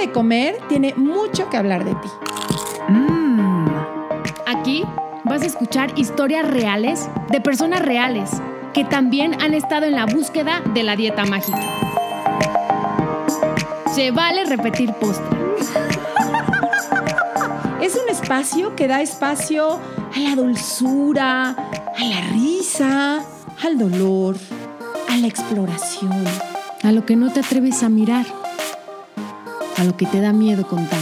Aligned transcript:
de 0.00 0.10
comer 0.12 0.56
tiene 0.68 0.94
mucho 0.96 1.50
que 1.50 1.56
hablar 1.56 1.84
de 1.84 1.94
ti. 1.94 2.08
Mm. 2.88 3.66
Aquí 4.46 4.84
vas 5.24 5.42
a 5.42 5.46
escuchar 5.46 5.92
historias 5.98 6.48
reales 6.48 7.08
de 7.28 7.40
personas 7.40 7.82
reales 7.82 8.30
que 8.72 8.84
también 8.84 9.40
han 9.42 9.54
estado 9.54 9.86
en 9.86 9.94
la 9.94 10.06
búsqueda 10.06 10.62
de 10.74 10.82
la 10.82 10.96
dieta 10.96 11.24
mágica. 11.26 11.60
Se 13.94 14.10
vale 14.10 14.44
repetir 14.44 14.92
postre. 14.94 15.38
Es 17.80 17.96
un 17.96 18.08
espacio 18.10 18.76
que 18.76 18.86
da 18.86 19.00
espacio 19.00 19.80
a 20.14 20.20
la 20.20 20.36
dulzura, 20.36 21.50
a 21.50 22.04
la 22.04 22.20
risa, 22.32 23.24
al 23.64 23.78
dolor, 23.78 24.36
a 25.08 25.16
la 25.16 25.26
exploración, 25.26 26.24
a 26.82 26.92
lo 26.92 27.06
que 27.06 27.16
no 27.16 27.32
te 27.32 27.40
atreves 27.40 27.82
a 27.82 27.88
mirar, 27.88 28.26
a 29.80 29.84
lo 29.84 29.96
que 29.96 30.04
te 30.04 30.20
da 30.20 30.34
miedo 30.34 30.66
contar. 30.66 30.98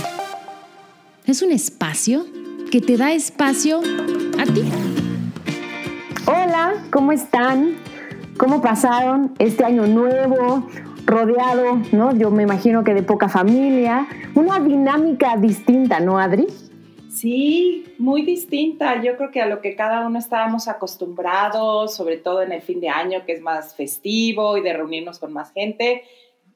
Es 1.27 1.42
un 1.42 1.50
espacio 1.50 2.24
que 2.70 2.80
te 2.80 2.96
da 2.96 3.12
espacio 3.12 3.80
a 4.38 4.45
ti. 4.45 4.62
Hola, 6.27 6.74
¿cómo 6.92 7.10
están? 7.10 7.74
¿Cómo 8.37 8.62
pasaron 8.62 9.34
este 9.41 9.64
año 9.64 9.88
nuevo? 9.88 10.68
Rodeado, 11.06 11.80
¿no? 11.91 12.16
Yo 12.16 12.30
me 12.30 12.45
imagino 12.45 12.84
que 12.84 12.95
de 12.95 13.02
poca 13.02 13.28
familia. 13.28 14.06
Una 14.37 14.60
dinámica 14.60 15.37
distinta, 15.37 15.98
¿no, 15.98 16.20
Adri? 16.20 16.46
Sí, 17.10 17.84
muy 17.98 18.23
distinta. 18.23 19.02
Yo 19.02 19.16
creo 19.16 19.32
que 19.32 19.40
a 19.40 19.46
lo 19.46 19.60
que 19.60 19.74
cada 19.74 20.06
uno 20.06 20.20
estábamos 20.20 20.68
acostumbrados, 20.68 21.96
sobre 21.96 22.16
todo 22.16 22.42
en 22.42 22.52
el 22.52 22.62
fin 22.62 22.79
de 22.79 22.90
año, 22.90 23.24
que 23.26 23.32
es 23.32 23.40
más 23.40 23.74
festivo 23.74 24.56
y 24.56 24.62
de 24.62 24.73
reunirnos 24.73 25.18
con 25.18 25.32
más 25.32 25.51
gente. 25.52 26.04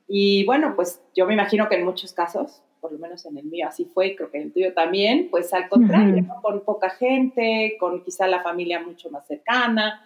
Y 0.08 0.44
bueno, 0.44 0.74
pues 0.76 1.02
yo 1.14 1.26
me 1.26 1.34
imagino 1.34 1.68
que 1.68 1.76
en 1.76 1.84
muchos 1.84 2.12
casos, 2.12 2.62
por 2.80 2.92
lo 2.92 2.98
menos 2.98 3.24
en 3.26 3.38
el 3.38 3.44
mío 3.44 3.66
así 3.68 3.84
fue, 3.84 4.08
y 4.08 4.16
creo 4.16 4.30
que 4.30 4.38
en 4.38 4.44
el 4.44 4.52
tuyo 4.52 4.74
también, 4.74 5.28
pues 5.30 5.52
al 5.54 5.68
contrario, 5.68 6.26
con 6.42 6.64
poca 6.64 6.90
gente, 6.90 7.76
con 7.78 8.02
quizá 8.02 8.26
la 8.26 8.42
familia 8.42 8.80
mucho 8.80 9.10
más 9.10 9.26
cercana. 9.26 10.04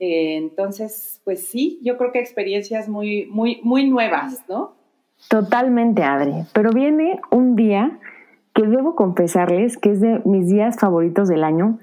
Eh, 0.00 0.36
entonces, 0.36 1.20
pues 1.24 1.46
sí, 1.46 1.80
yo 1.82 1.96
creo 1.98 2.12
que 2.12 2.20
experiencias 2.20 2.88
muy, 2.88 3.26
muy, 3.26 3.60
muy 3.62 3.88
nuevas, 3.88 4.44
¿no? 4.48 4.76
Totalmente, 5.28 6.02
Adri. 6.02 6.44
Pero 6.52 6.70
viene 6.70 7.20
un 7.30 7.56
día 7.56 7.98
que 8.54 8.62
debo 8.62 8.94
confesarles 8.94 9.76
que 9.76 9.90
es 9.90 10.00
de 10.00 10.20
mis 10.24 10.48
días 10.48 10.76
favoritos 10.78 11.28
del 11.28 11.44
año 11.44 11.78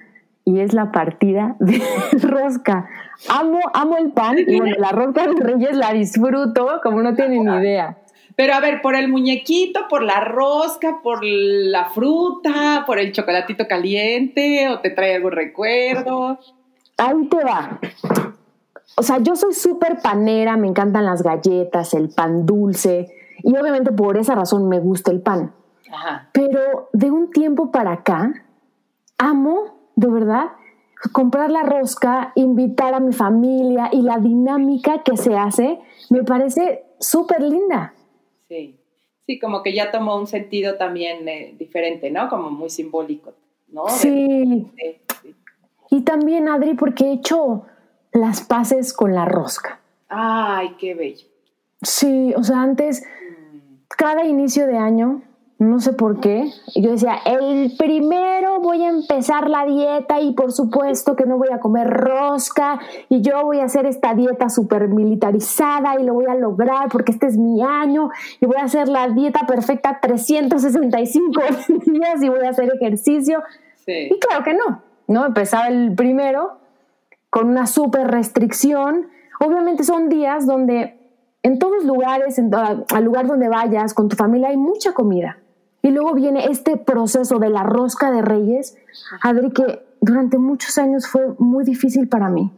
y 0.45 0.59
es 0.59 0.73
la 0.73 0.91
partida 0.91 1.55
de 1.59 1.81
rosca. 2.21 2.87
Amo, 3.29 3.59
amo 3.73 3.97
el 3.97 4.11
pan 4.11 4.37
y 4.37 4.59
bueno, 4.59 4.75
la 4.77 4.91
rosca 4.91 5.27
de 5.27 5.33
Reyes 5.33 5.75
la 5.75 5.91
disfruto 5.91 6.79
como 6.83 7.01
no 7.01 7.15
tienen 7.15 7.45
ni 7.45 7.55
idea. 7.57 7.97
Pero 8.35 8.53
a 8.53 8.59
ver, 8.59 8.81
por 8.81 8.95
el 8.95 9.07
muñequito, 9.07 9.87
por 9.89 10.03
la 10.03 10.19
rosca, 10.19 10.99
por 11.01 11.19
la 11.23 11.85
fruta, 11.85 12.83
por 12.85 12.99
el 12.99 13.11
chocolatito 13.11 13.65
caliente 13.67 14.69
o 14.69 14.79
te 14.81 14.89
trae 14.89 15.15
algún 15.15 15.31
recuerdo. 15.31 16.37
Ahí 16.97 17.27
te 17.29 17.43
va. 17.43 17.79
O 18.97 19.03
sea, 19.03 19.19
yo 19.19 19.35
soy 19.35 19.53
súper 19.53 20.01
panera, 20.01 20.57
me 20.57 20.67
encantan 20.67 21.05
las 21.05 21.23
galletas, 21.23 21.93
el 21.93 22.09
pan 22.09 22.45
dulce 22.45 23.07
y 23.41 23.55
obviamente 23.57 23.91
por 23.91 24.17
esa 24.17 24.35
razón 24.35 24.67
me 24.69 24.79
gusta 24.79 25.11
el 25.11 25.21
pan. 25.21 25.53
Pero 26.33 26.89
de 26.91 27.09
un 27.09 27.31
tiempo 27.31 27.71
para 27.71 27.93
acá, 27.93 28.33
amo, 29.17 29.74
de 29.95 30.07
verdad, 30.07 30.51
comprar 31.11 31.51
la 31.51 31.63
rosca, 31.63 32.31
invitar 32.35 32.93
a 32.93 32.99
mi 32.99 33.13
familia 33.13 33.89
y 33.91 34.01
la 34.01 34.17
dinámica 34.17 35.03
que 35.03 35.17
se 35.17 35.35
hace, 35.35 35.79
me 36.09 36.23
parece 36.23 36.83
súper 36.99 37.41
linda. 37.41 37.93
Sí, 38.47 38.79
sí, 39.25 39.39
como 39.39 39.63
que 39.63 39.73
ya 39.73 39.91
tomó 39.91 40.17
un 40.17 40.27
sentido 40.27 40.75
también 40.75 41.27
eh, 41.27 41.55
diferente, 41.57 42.11
¿no? 42.11 42.29
Como 42.29 42.49
muy 42.49 42.69
simbólico, 42.69 43.33
¿no? 43.69 43.87
Sí. 43.87 44.67
Y 45.89 46.01
también, 46.01 46.49
Adri, 46.49 46.73
porque 46.73 47.05
he 47.05 47.13
hecho 47.13 47.65
las 48.11 48.41
paces 48.41 48.93
con 48.93 49.13
la 49.13 49.25
rosca. 49.25 49.79
Ay, 50.09 50.75
qué 50.79 50.93
bello. 50.93 51.27
Sí, 51.81 52.33
o 52.35 52.43
sea, 52.43 52.61
antes, 52.61 53.03
mm. 53.03 53.57
cada 53.89 54.25
inicio 54.25 54.67
de 54.67 54.77
año, 54.77 55.21
no 55.57 55.79
sé 55.79 55.93
por 55.93 56.19
qué. 56.19 56.51
Yo 56.75 56.91
decía, 56.91 57.15
el 57.25 57.73
primero 57.77 58.59
voy 58.59 58.83
a 58.83 58.89
empezar 58.89 59.49
la 59.49 59.65
dieta 59.65 60.19
y 60.19 60.33
por 60.33 60.51
supuesto 60.51 61.15
que 61.15 61.25
no 61.25 61.37
voy 61.37 61.47
a 61.49 61.59
comer 61.59 61.87
rosca 61.89 62.79
y 63.07 63.21
yo 63.21 63.45
voy 63.45 63.59
a 63.59 63.65
hacer 63.65 63.85
esta 63.85 64.13
dieta 64.13 64.49
súper 64.49 64.89
militarizada 64.89 65.99
y 65.99 66.03
lo 66.03 66.13
voy 66.13 66.25
a 66.25 66.35
lograr 66.35 66.89
porque 66.89 67.13
este 67.13 67.27
es 67.27 67.37
mi 67.37 67.61
año 67.63 68.09
y 68.41 68.45
voy 68.45 68.57
a 68.57 68.63
hacer 68.63 68.89
la 68.89 69.07
dieta 69.07 69.47
perfecta 69.47 69.99
365 70.01 71.41
días 71.85 72.21
y 72.21 72.29
voy 72.29 72.45
a 72.45 72.49
hacer 72.49 72.69
ejercicio. 72.75 73.41
Y 73.87 74.19
claro 74.19 74.43
que 74.43 74.55
no, 74.55 74.81
¿no? 75.07 75.25
Empezaba 75.25 75.67
el 75.67 75.93
primero 75.95 76.57
con 77.29 77.47
una 77.47 77.65
súper 77.65 78.07
restricción. 78.07 79.07
Obviamente 79.39 79.85
son 79.85 80.09
días 80.09 80.45
donde 80.47 80.99
en 81.43 81.59
todos 81.59 81.85
lugares, 81.85 82.39
en, 82.39 82.51
al 82.53 83.03
lugar 83.05 83.27
donde 83.27 83.47
vayas, 83.47 83.93
con 83.93 84.09
tu 84.09 84.17
familia 84.17 84.49
hay 84.49 84.57
mucha 84.57 84.93
comida 84.93 85.37
y 85.85 85.91
luego 85.91 86.15
viene 86.15 86.47
este 86.47 86.77
proceso 86.77 87.37
de 87.37 87.51
la 87.51 87.61
rosca 87.61 88.09
de 88.09 88.23
reyes, 88.23 88.75
Adri, 89.21 89.51
que 89.51 89.85
durante 90.01 90.39
muchos 90.39 90.79
años 90.79 91.05
fue 91.05 91.35
muy 91.37 91.63
difícil 91.63 92.09
para 92.09 92.27
mí, 92.27 92.51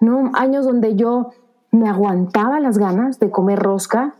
¿no? 0.00 0.30
Años 0.32 0.64
donde 0.64 0.96
yo 0.96 1.32
me 1.72 1.90
aguantaba 1.90 2.60
las 2.60 2.78
ganas 2.78 3.18
de 3.18 3.30
comer 3.30 3.58
rosca, 3.58 4.14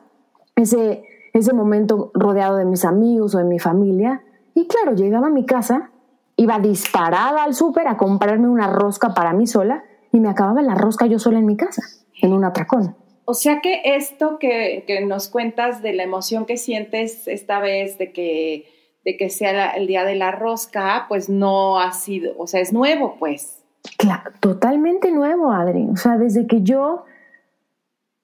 ese, 0.57 1.05
ese 1.33 1.55
momento 1.55 2.11
rodeado 2.13 2.59
de 2.59 2.67
mis 2.67 2.85
amigos 2.85 3.35
o 3.35 3.39
de 3.39 3.45
mi 3.45 3.59
familia, 3.59 4.21
y 4.55 4.69
claro, 4.69 4.95
llegaba 4.95 5.29
a 5.29 5.31
mi 5.31 5.47
casa, 5.47 5.91
iba 6.37 6.59
disparada 6.59 7.45
al 7.45 7.55
súper 7.55 7.89
a 7.89 7.97
comprarme 7.97 8.51
una 8.51 8.67
rosca 8.67 9.15
para 9.15 9.33
mí 9.33 9.47
sola, 9.47 9.85
y 10.13 10.21
me 10.21 10.29
acababa 10.29 10.61
la 10.61 10.75
rosca 10.75 11.07
yo 11.07 11.19
sola 11.19 11.39
en 11.39 11.47
mi 11.47 11.57
casa, 11.57 11.81
en 12.21 12.35
un 12.35 12.45
atracón. 12.45 12.95
O 13.27 13.35
sea 13.35 13.61
que 13.61 13.81
esto 13.85 14.39
que, 14.39 14.85
nos 15.07 15.29
cuentas 15.29 15.83
de 15.83 15.95
la 15.95 16.03
emoción 16.03 16.45
que 16.45 16.57
sientes 16.57 17.27
esta 17.27 17.59
vez 17.59 17.97
de 17.97 18.13
que, 18.13 18.67
de 19.05 19.17
que 19.17 19.31
sea 19.31 19.71
el 19.71 19.87
día 19.87 20.05
de 20.05 20.15
la 20.15 20.31
rosca, 20.31 21.07
pues 21.09 21.29
no 21.29 21.81
ha 21.81 21.93
sido, 21.93 22.35
o 22.39 22.47
sea, 22.47 22.61
es 22.61 22.73
nuevo, 22.73 23.17
pues. 23.19 23.63
Claro, 23.97 24.31
totalmente 24.41 25.11
nuevo, 25.11 25.53
Adri. 25.53 25.87
O 25.91 25.97
sea, 25.97 26.19
desde 26.19 26.47
que 26.47 26.63
yo 26.63 27.05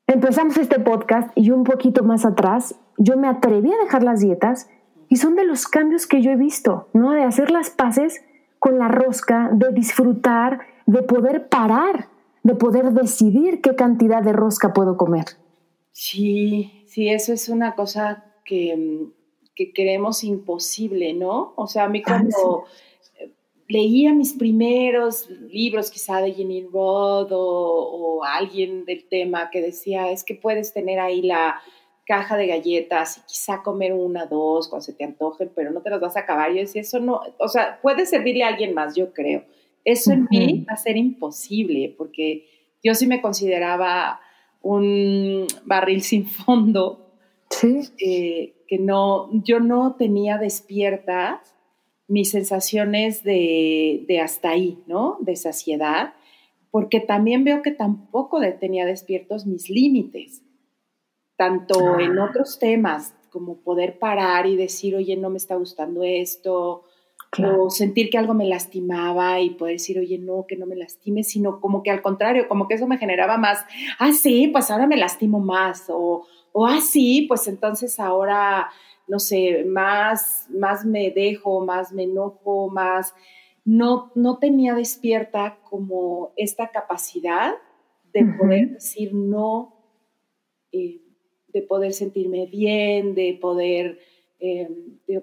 empezamos 0.06 0.56
este 0.58 0.80
podcast 0.80 1.30
y 1.34 1.50
un 1.50 1.64
poquito 1.64 2.02
más 2.02 2.26
atrás, 2.26 2.74
yo 2.98 3.16
me 3.16 3.28
atreví 3.28 3.72
a 3.72 3.84
dejar 3.84 4.02
las 4.02 4.20
dietas 4.20 4.68
y 5.08 5.16
son 5.16 5.34
de 5.34 5.44
los 5.44 5.66
cambios 5.66 6.06
que 6.06 6.20
yo 6.20 6.30
he 6.30 6.36
visto, 6.36 6.88
¿no? 6.92 7.12
De 7.12 7.22
hacer 7.22 7.50
las 7.50 7.70
paces 7.70 8.22
con 8.58 8.78
la 8.78 8.88
rosca, 8.88 9.48
de 9.52 9.70
disfrutar, 9.72 10.60
de 10.84 11.02
poder 11.02 11.48
parar 11.48 12.09
de 12.42 12.54
poder 12.54 12.92
decidir 12.92 13.60
qué 13.60 13.74
cantidad 13.74 14.22
de 14.22 14.32
rosca 14.32 14.72
puedo 14.72 14.96
comer. 14.96 15.26
Sí, 15.92 16.84
sí, 16.86 17.08
eso 17.08 17.32
es 17.32 17.48
una 17.48 17.74
cosa 17.74 18.24
que, 18.44 19.08
que 19.54 19.72
creemos 19.72 20.24
imposible, 20.24 21.12
¿no? 21.12 21.52
O 21.56 21.66
sea, 21.66 21.84
a 21.84 21.88
mí 21.88 22.02
cuando 22.02 22.64
leía 23.68 24.14
mis 24.14 24.32
primeros 24.32 25.28
libros, 25.28 25.90
quizá 25.90 26.20
de 26.20 26.32
Jenny 26.32 26.62
Roth 26.62 27.30
o, 27.32 27.38
o, 27.38 28.24
alguien 28.24 28.84
del 28.84 29.06
tema 29.08 29.50
que 29.50 29.60
decía, 29.60 30.10
es 30.10 30.24
que 30.24 30.34
puedes 30.34 30.72
tener 30.72 30.98
ahí 30.98 31.22
la 31.22 31.60
caja 32.06 32.36
de 32.36 32.48
galletas 32.48 33.18
y 33.18 33.20
quizá 33.28 33.62
comer 33.62 33.92
una, 33.92 34.26
dos 34.26 34.68
cuando 34.68 34.84
se 34.84 34.92
te 34.92 35.04
antojen, 35.04 35.52
pero 35.54 35.70
no 35.70 35.82
te 35.82 35.90
las 35.90 36.00
vas 36.00 36.16
a 36.16 36.20
acabar. 36.20 36.50
Yo 36.50 36.60
decía, 36.60 36.80
eso 36.80 36.98
no, 36.98 37.20
o 37.38 37.48
sea, 37.48 37.78
puede 37.80 38.06
servirle 38.06 38.42
a 38.42 38.48
alguien 38.48 38.74
más, 38.74 38.96
yo 38.96 39.12
creo 39.12 39.44
eso 39.84 40.12
en 40.12 40.28
mí 40.30 40.66
va 40.68 40.74
a 40.74 40.76
ser 40.76 40.96
imposible, 40.96 41.94
porque 41.96 42.46
yo 42.82 42.94
sí 42.94 43.06
me 43.06 43.20
consideraba 43.20 44.20
un 44.62 45.46
barril 45.64 46.02
sin 46.02 46.26
fondo, 46.26 47.06
¿Sí? 47.50 47.80
Eh, 47.98 48.64
que 48.68 48.78
no, 48.78 49.28
yo 49.42 49.58
no 49.58 49.96
tenía 49.96 50.38
despiertas 50.38 51.56
mis 52.06 52.30
sensaciones 52.30 53.24
de, 53.24 54.04
de, 54.06 54.20
hasta 54.20 54.50
ahí, 54.50 54.82
¿no? 54.86 55.18
De 55.20 55.34
saciedad, 55.34 56.14
porque 56.70 57.00
también 57.00 57.44
veo 57.44 57.62
que 57.62 57.72
tampoco 57.72 58.40
tenía 58.60 58.86
despiertos 58.86 59.46
mis 59.46 59.68
límites, 59.68 60.42
tanto 61.36 61.98
en 61.98 62.18
ah. 62.18 62.28
otros 62.28 62.58
temas, 62.58 63.14
como 63.30 63.62
poder 63.62 63.98
parar 63.98 64.46
y 64.46 64.56
decir, 64.56 64.96
oye, 64.96 65.16
no 65.16 65.30
me 65.30 65.38
está 65.38 65.54
gustando 65.54 66.02
esto, 66.02 66.84
o 67.38 67.70
sentir 67.70 68.10
que 68.10 68.18
algo 68.18 68.34
me 68.34 68.46
lastimaba 68.46 69.40
y 69.40 69.50
poder 69.50 69.74
decir, 69.74 69.98
oye, 69.98 70.18
no, 70.18 70.46
que 70.48 70.56
no 70.56 70.66
me 70.66 70.74
lastime, 70.74 71.22
sino 71.22 71.60
como 71.60 71.82
que 71.82 71.90
al 71.90 72.02
contrario, 72.02 72.48
como 72.48 72.66
que 72.66 72.74
eso 72.74 72.88
me 72.88 72.98
generaba 72.98 73.36
más, 73.36 73.64
ah, 73.98 74.12
sí, 74.12 74.48
pues 74.48 74.70
ahora 74.70 74.86
me 74.86 74.96
lastimo 74.96 75.38
más, 75.38 75.88
o, 75.88 76.26
o 76.52 76.66
ah, 76.66 76.80
sí, 76.80 77.26
pues 77.28 77.46
entonces 77.46 78.00
ahora, 78.00 78.68
no 79.06 79.20
sé, 79.20 79.64
más, 79.64 80.48
más 80.50 80.84
me 80.84 81.10
dejo, 81.10 81.64
más 81.64 81.92
me 81.92 82.02
enojo, 82.04 82.68
más, 82.68 83.14
no, 83.64 84.10
no 84.16 84.38
tenía 84.38 84.74
despierta 84.74 85.58
como 85.62 86.32
esta 86.36 86.70
capacidad 86.70 87.54
de 88.12 88.24
poder 88.24 88.70
decir 88.70 89.14
no, 89.14 89.76
eh, 90.72 91.00
de 91.48 91.62
poder 91.62 91.92
sentirme 91.92 92.46
bien, 92.46 93.14
de 93.14 93.38
poder 93.40 94.00
eh, 94.40 94.68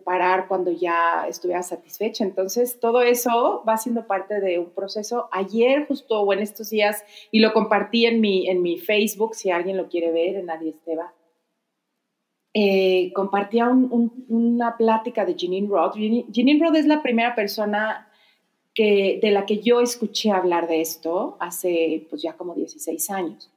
parar 0.03 0.47
cuando 0.47 0.71
ya 0.71 1.25
estuviera 1.27 1.63
satisfecha. 1.63 2.23
Entonces, 2.23 2.79
todo 2.79 3.01
eso 3.01 3.63
va 3.67 3.77
siendo 3.77 4.05
parte 4.05 4.39
de 4.39 4.59
un 4.59 4.69
proceso. 4.69 5.27
Ayer, 5.31 5.87
justo 5.87 6.21
o 6.21 6.33
en 6.33 6.39
estos 6.39 6.69
días, 6.69 7.03
y 7.31 7.39
lo 7.39 7.53
compartí 7.53 8.05
en 8.05 8.21
mi, 8.21 8.47
en 8.47 8.61
mi 8.61 8.77
Facebook, 8.77 9.33
si 9.35 9.49
alguien 9.49 9.77
lo 9.77 9.89
quiere 9.89 10.11
ver, 10.11 10.35
en 10.35 10.45
Nadie 10.45 10.69
Esteba, 10.69 11.13
eh, 12.53 13.11
compartía 13.13 13.69
una 13.69 14.77
plática 14.77 15.25
de 15.25 15.35
Jeanine 15.35 15.67
Roth. 15.67 15.95
Jeanine 15.95 16.63
Roth 16.63 16.75
es 16.75 16.87
la 16.87 17.03
primera 17.03 17.35
persona 17.35 18.07
que, 18.73 19.19
de 19.21 19.31
la 19.31 19.45
que 19.45 19.59
yo 19.59 19.81
escuché 19.81 20.31
hablar 20.31 20.67
de 20.67 20.81
esto 20.81 21.37
hace 21.39 22.05
pues 22.09 22.21
ya 22.21 22.33
como 22.33 22.55
16 22.55 23.09
años. 23.11 23.51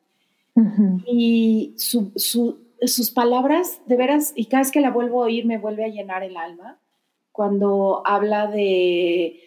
Y 1.06 1.72
su, 1.76 2.12
su 2.16 2.58
sus 2.86 3.10
palabras, 3.10 3.80
de 3.86 3.96
veras, 3.96 4.32
y 4.34 4.46
cada 4.46 4.62
vez 4.62 4.72
que 4.72 4.80
la 4.80 4.90
vuelvo 4.90 5.22
a 5.22 5.26
oír 5.26 5.46
me 5.46 5.58
vuelve 5.58 5.84
a 5.84 5.88
llenar 5.88 6.22
el 6.22 6.36
alma, 6.36 6.80
cuando 7.32 8.02
habla 8.04 8.46
de, 8.46 9.40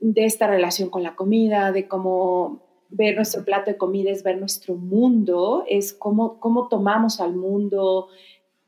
de 0.00 0.24
esta 0.24 0.46
relación 0.46 0.90
con 0.90 1.02
la 1.02 1.16
comida, 1.16 1.72
de 1.72 1.88
cómo 1.88 2.62
ver 2.90 3.16
nuestro 3.16 3.44
plato 3.44 3.70
de 3.70 3.76
comida 3.76 4.10
es 4.10 4.22
ver 4.22 4.38
nuestro 4.38 4.74
mundo, 4.74 5.64
es 5.68 5.92
cómo, 5.92 6.40
cómo 6.40 6.68
tomamos 6.68 7.20
al 7.20 7.34
mundo, 7.34 8.08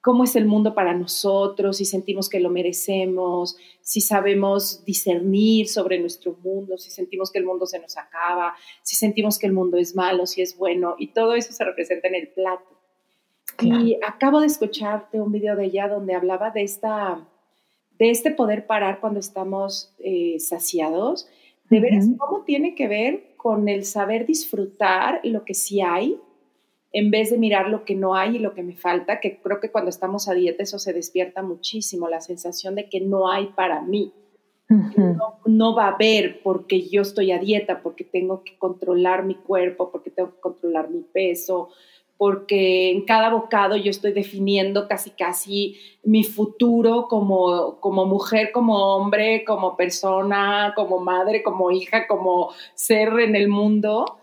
cómo 0.01 0.25
es 0.25 0.37
el 0.37 0.47
mundo 0.47 0.75
para 0.75 0.95
nosotros, 0.95 1.77
si 1.79 1.85
sentimos 1.85 2.29
que 2.29 2.41
lo 2.41 2.51
merecemos, 2.51 3.57
si 3.81 4.01
sabemos 4.01 4.85
discernir 4.85 5.69
sobre 5.69 5.99
nuestro 5.99 6.37
mundo, 6.43 6.79
si 6.79 6.91
sentimos 6.91 7.31
que 7.31 7.39
el 7.39 7.45
mundo 7.45 7.67
se 7.67 7.79
nos 7.79 7.97
acaba, 7.97 8.55
si 8.83 8.97
sentimos 8.97 9.39
que 9.39 9.47
el 9.47 9.53
mundo 9.53 9.77
es 9.77 9.95
malo, 9.95 10.27
si 10.27 10.43
es 10.43 10.57
bueno, 10.57 10.95
y 10.99 11.09
todo 11.09 11.35
eso 11.35 11.53
se 11.53 11.65
representa 11.65 12.09
en 12.09 12.15
el 12.15 12.29
plato. 12.29 12.80
Y 13.63 13.99
acabo 14.07 14.41
de 14.41 14.47
escucharte 14.47 15.21
un 15.21 15.33
video 15.33 15.57
de 15.57 15.67
ella 15.67 15.89
donde 15.89 16.15
hablaba 16.15 16.51
de, 16.51 16.63
esta, 16.63 17.27
de 17.99 18.11
este 18.11 18.31
poder 18.31 18.67
parar 18.67 19.01
cuando 19.01 19.21
estamos 19.21 19.95
eh, 19.99 20.39
saciados. 20.39 21.29
De 21.69 21.81
veras, 21.81 22.09
¿cómo 22.19 22.43
tiene 22.43 22.75
que 22.75 22.89
ver 22.89 23.35
con 23.37 23.69
el 23.69 23.85
saber 23.85 24.27
disfrutar 24.27 25.21
lo 25.23 25.45
que 25.45 25.55
sí 25.55 25.81
hay 25.81 26.19
en 26.93 27.13
vez 27.13 27.31
de 27.31 27.39
mirar 27.39 27.69
lo 27.69 27.85
que 27.85 27.95
no 27.95 28.17
hay 28.17 28.37
y 28.37 28.39
lo 28.41 28.55
que 28.55 28.63
me 28.63 28.77
falta? 28.77 29.21
Que 29.21 29.41
creo 29.41 29.61
que 29.61 29.71
cuando 29.71 29.91
estamos 29.91 30.29
a 30.29 30.35
dieta 30.35 30.63
eso 30.63 30.79
se 30.79 30.93
despierta 30.93 31.43
muchísimo, 31.43 32.09
la 32.09 32.21
sensación 32.21 32.75
de 32.75 32.89
que 32.89 33.01
no 33.01 33.31
hay 33.31 33.47
para 33.55 33.83
mí. 33.83 34.13
no, 34.69 35.39
no, 35.47 35.75
va 35.75 35.87
a 35.87 35.95
haber 35.95 36.43
porque 36.43 36.89
yo 36.89 37.03
estoy 37.03 37.33
a 37.33 37.39
dieta, 37.39 37.83
porque 37.83 38.05
tengo 38.05 38.43
que 38.45 38.57
controlar 38.57 39.25
mi 39.25 39.35
cuerpo, 39.35 39.91
porque 39.91 40.11
tengo 40.11 40.33
que 40.33 40.41
controlar 40.41 40.91
mi 40.91 41.03
peso, 41.03 41.71
porque 42.21 42.91
en 42.91 43.07
cada 43.07 43.31
bocado 43.31 43.77
yo 43.77 43.91
estoy 43.91 44.13
definiendo 44.13 44.87
casi 44.87 45.09
casi 45.09 45.79
mi 46.05 46.23
futuro 46.23 47.07
como, 47.09 47.81
como 47.81 48.05
mujer, 48.05 48.53
como 48.53 48.95
hombre, 48.95 49.43
como 49.43 49.75
persona, 49.75 50.75
como 50.77 50.99
madre, 50.99 51.43
como 51.43 51.71
hija, 51.71 52.07
como 52.07 52.51
ser 52.75 53.09
en 53.21 53.37
el 53.37 53.49
mundo. 53.49 54.19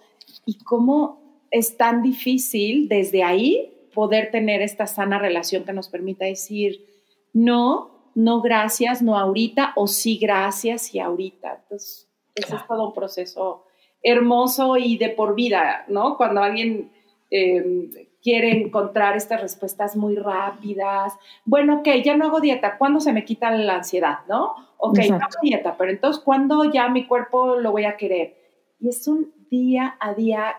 Y 0.46 0.60
cómo 0.60 1.48
es 1.50 1.76
tan 1.76 2.04
difícil 2.04 2.88
desde 2.88 3.24
ahí 3.24 3.74
poder 3.96 4.30
tener 4.30 4.62
esta 4.62 4.86
sana 4.86 5.18
relación 5.18 5.64
que 5.64 5.74
nos 5.74 5.90
permita 5.90 6.26
decir, 6.26 6.86
no, 7.34 8.12
no 8.14 8.42
gracias, 8.42 9.02
no 9.02 9.18
ahorita, 9.18 9.74
o 9.76 9.88
sí 9.88 10.20
gracias 10.20 10.94
y 10.94 11.00
ahorita. 11.00 11.62
Entonces, 11.64 12.08
ese 12.36 12.58
es 12.58 12.68
todo 12.68 12.90
un 12.90 12.94
proceso 12.94 13.64
hermoso 14.04 14.78
y 14.78 15.00
de 15.00 15.10
por 15.10 15.34
vida, 15.34 15.84
¿no? 15.88 16.16
Cuando 16.16 16.44
alguien 16.44 16.92
Em, 17.30 17.90
quiere 18.22 18.52
encontrar 18.62 19.16
estas 19.16 19.42
respuestas 19.42 19.96
muy 19.96 20.16
rápidas. 20.16 21.14
Bueno, 21.46 21.80
ok, 21.80 21.88
ya 22.04 22.16
no 22.16 22.26
hago 22.26 22.40
dieta, 22.40 22.78
¿cuándo 22.78 23.00
se 23.00 23.14
me 23.14 23.26
quita 23.26 23.52
la 23.52 23.76
ansiedad, 23.76 24.20
no? 24.28 24.54
Ok, 24.78 25.00
no 25.10 25.16
hago 25.16 25.40
dieta, 25.42 25.76
pero 25.78 25.92
entonces, 25.92 26.22
¿cuándo 26.24 26.72
ya 26.72 26.90
mi 26.90 27.08
cuerpo 27.08 27.56
lo 27.56 27.72
voy 27.72 27.86
a 27.86 27.98
querer? 27.98 28.36
Y 28.80 28.90
es 28.90 29.08
un 29.08 29.34
día 29.50 29.96
a 30.00 30.14
día, 30.14 30.56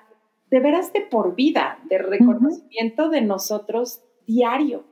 de 0.50 0.60
veras 0.60 0.92
de 0.92 1.02
por 1.02 1.34
vida, 1.34 1.78
de 1.88 1.98
reconocimiento 1.98 3.10
de 3.10 3.20
nosotros 3.20 4.02
diario. 4.26 4.84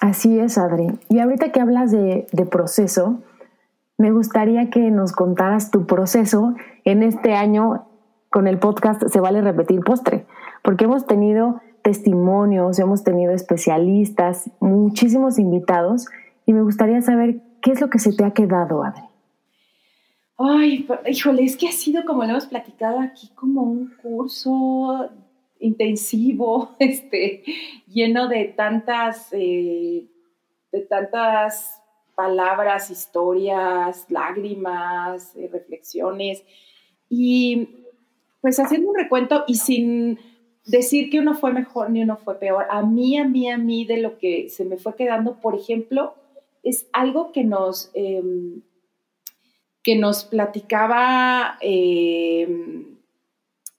Así 0.00 0.38
es, 0.38 0.58
Adri. 0.58 0.88
Y 1.08 1.18
ahorita 1.18 1.50
que 1.50 1.60
hablas 1.60 1.90
de, 1.90 2.26
de 2.30 2.46
proceso, 2.46 3.22
me 3.96 4.10
gustaría 4.10 4.70
que 4.70 4.90
nos 4.90 5.12
contaras 5.12 5.70
tu 5.70 5.86
proceso 5.86 6.54
en 6.84 7.02
este 7.02 7.34
año 7.34 7.86
con 8.28 8.48
el 8.48 8.58
podcast 8.58 9.04
Se 9.06 9.20
vale 9.20 9.40
repetir 9.40 9.80
postre 9.80 10.26
porque 10.64 10.86
hemos 10.86 11.06
tenido 11.06 11.60
testimonios, 11.82 12.78
hemos 12.78 13.04
tenido 13.04 13.32
especialistas, 13.32 14.50
muchísimos 14.58 15.38
invitados 15.38 16.06
y 16.46 16.54
me 16.54 16.62
gustaría 16.62 17.02
saber 17.02 17.42
qué 17.60 17.72
es 17.72 17.80
lo 17.82 17.90
que 17.90 17.98
se 17.98 18.14
te 18.14 18.24
ha 18.24 18.32
quedado, 18.32 18.82
Adri. 18.82 19.02
Ay, 20.38 20.88
híjole, 21.06 21.44
es 21.44 21.56
que 21.56 21.68
ha 21.68 21.72
sido, 21.72 22.04
como 22.06 22.24
lo 22.24 22.30
hemos 22.30 22.46
platicado 22.46 22.98
aquí, 22.98 23.28
como 23.34 23.62
un 23.62 23.94
curso 24.02 25.10
intensivo, 25.60 26.70
este, 26.78 27.44
lleno 27.86 28.28
de 28.28 28.46
tantas, 28.46 29.28
eh, 29.32 30.06
de 30.72 30.80
tantas 30.80 31.82
palabras, 32.14 32.90
historias, 32.90 34.06
lágrimas, 34.08 35.36
eh, 35.36 35.50
reflexiones. 35.52 36.42
Y 37.10 37.68
pues 38.40 38.58
haciendo 38.58 38.88
un 38.88 38.96
recuento 38.96 39.44
y 39.46 39.56
sin 39.56 40.18
decir 40.64 41.10
que 41.10 41.18
uno 41.18 41.34
fue 41.34 41.52
mejor 41.52 41.90
ni 41.90 42.02
uno 42.02 42.16
fue 42.16 42.38
peor. 42.38 42.66
A 42.70 42.82
mí, 42.82 43.18
a 43.18 43.24
mí, 43.24 43.50
a 43.50 43.58
mí, 43.58 43.84
de 43.84 43.98
lo 43.98 44.18
que 44.18 44.48
se 44.48 44.64
me 44.64 44.76
fue 44.76 44.96
quedando, 44.96 45.40
por 45.40 45.54
ejemplo, 45.54 46.14
es 46.62 46.88
algo 46.92 47.32
que 47.32 47.44
nos, 47.44 47.90
em, 47.94 48.62
que 49.82 49.96
nos 49.96 50.24
platicaba. 50.24 51.58
Em, 51.60 52.98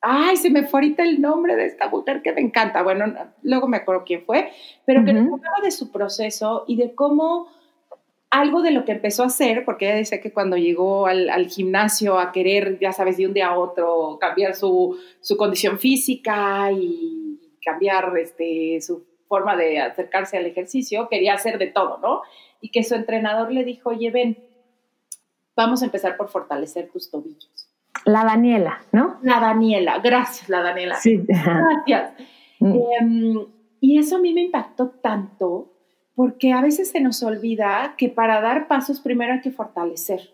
ay, 0.01 0.37
se 0.37 0.51
me 0.51 0.63
fue 0.63 0.81
ahorita 0.81 1.03
el 1.03 1.19
nombre 1.19 1.55
de 1.55 1.65
esta 1.65 1.89
mujer 1.89 2.21
que 2.21 2.33
me 2.33 2.41
encanta. 2.41 2.83
Bueno, 2.83 3.05
luego 3.41 3.67
me 3.67 3.77
acuerdo 3.77 4.03
quién 4.05 4.21
fue, 4.21 4.51
pero 4.85 5.03
que 5.03 5.13
nos 5.13 5.25
hablaba 5.33 5.61
de 5.63 5.71
su 5.71 5.91
proceso 5.91 6.63
y 6.67 6.75
de 6.75 6.93
cómo 6.93 7.47
algo 8.39 8.61
de 8.61 8.71
lo 8.71 8.83
que 8.83 8.91
empezó 8.91 9.23
a 9.23 9.27
hacer, 9.27 9.63
porque 9.63 9.85
ella 9.85 9.95
decía 9.95 10.19
que 10.19 10.33
cuando 10.33 10.57
llegó 10.57 11.07
al, 11.07 11.47
gimnasio 11.47 12.19
a 12.19 12.31
querer, 12.31 12.77
ya 12.79 12.91
sabes, 12.91 13.15
de 13.17 13.27
un 13.27 13.33
día 13.33 13.47
a 13.47 13.57
otro 13.57 14.17
cambiar 14.19 14.55
su, 14.55 14.97
condición 15.37 15.79
física 15.79 16.69
y 16.71 17.39
cambiar 17.63 18.11
este, 18.17 18.81
su 18.81 19.05
forma 19.27 19.55
de 19.55 19.79
acercarse 19.79 20.37
al 20.37 20.45
ejercicio, 20.45 21.07
quería 21.09 21.33
hacer 21.33 21.57
de 21.57 21.67
todo, 21.67 21.97
¿no? 21.99 22.21
Y 22.59 22.71
que 22.71 22.83
su 22.83 22.95
entrenador 22.95 23.51
le 23.51 23.63
dijo, 23.63 23.91
oye, 23.91 24.11
ven, 24.11 24.37
vamos 25.55 25.81
a 25.81 25.85
empezar 25.85 26.17
por 26.17 26.27
fortalecer 26.27 26.89
tus 26.91 27.09
tobillos. 27.09 27.69
La 28.03 28.25
Daniela, 28.25 28.81
¿no? 28.91 29.17
La 29.23 29.39
Daniela, 29.39 29.99
gracias, 29.99 30.49
la 30.49 30.61
Daniela. 30.61 30.95
Sí. 30.95 31.23
Gracias. 31.25 32.13
Mm. 32.59 32.73
Em, 32.99 33.45
y 33.79 33.97
eso 33.97 34.17
a 34.17 34.19
mí 34.19 34.33
me 34.33 34.41
impactó 34.41 34.89
tanto 34.89 35.74
porque 36.15 36.53
a 36.53 36.61
veces 36.61 36.91
se 36.91 37.01
nos 37.01 37.21
olvida 37.23 37.95
que 37.97 38.09
para 38.09 38.41
dar 38.41 38.67
pasos 38.67 39.01
primero 39.01 39.33
hay 39.33 39.41
que 39.41 39.51
fortalecer. 39.51 40.33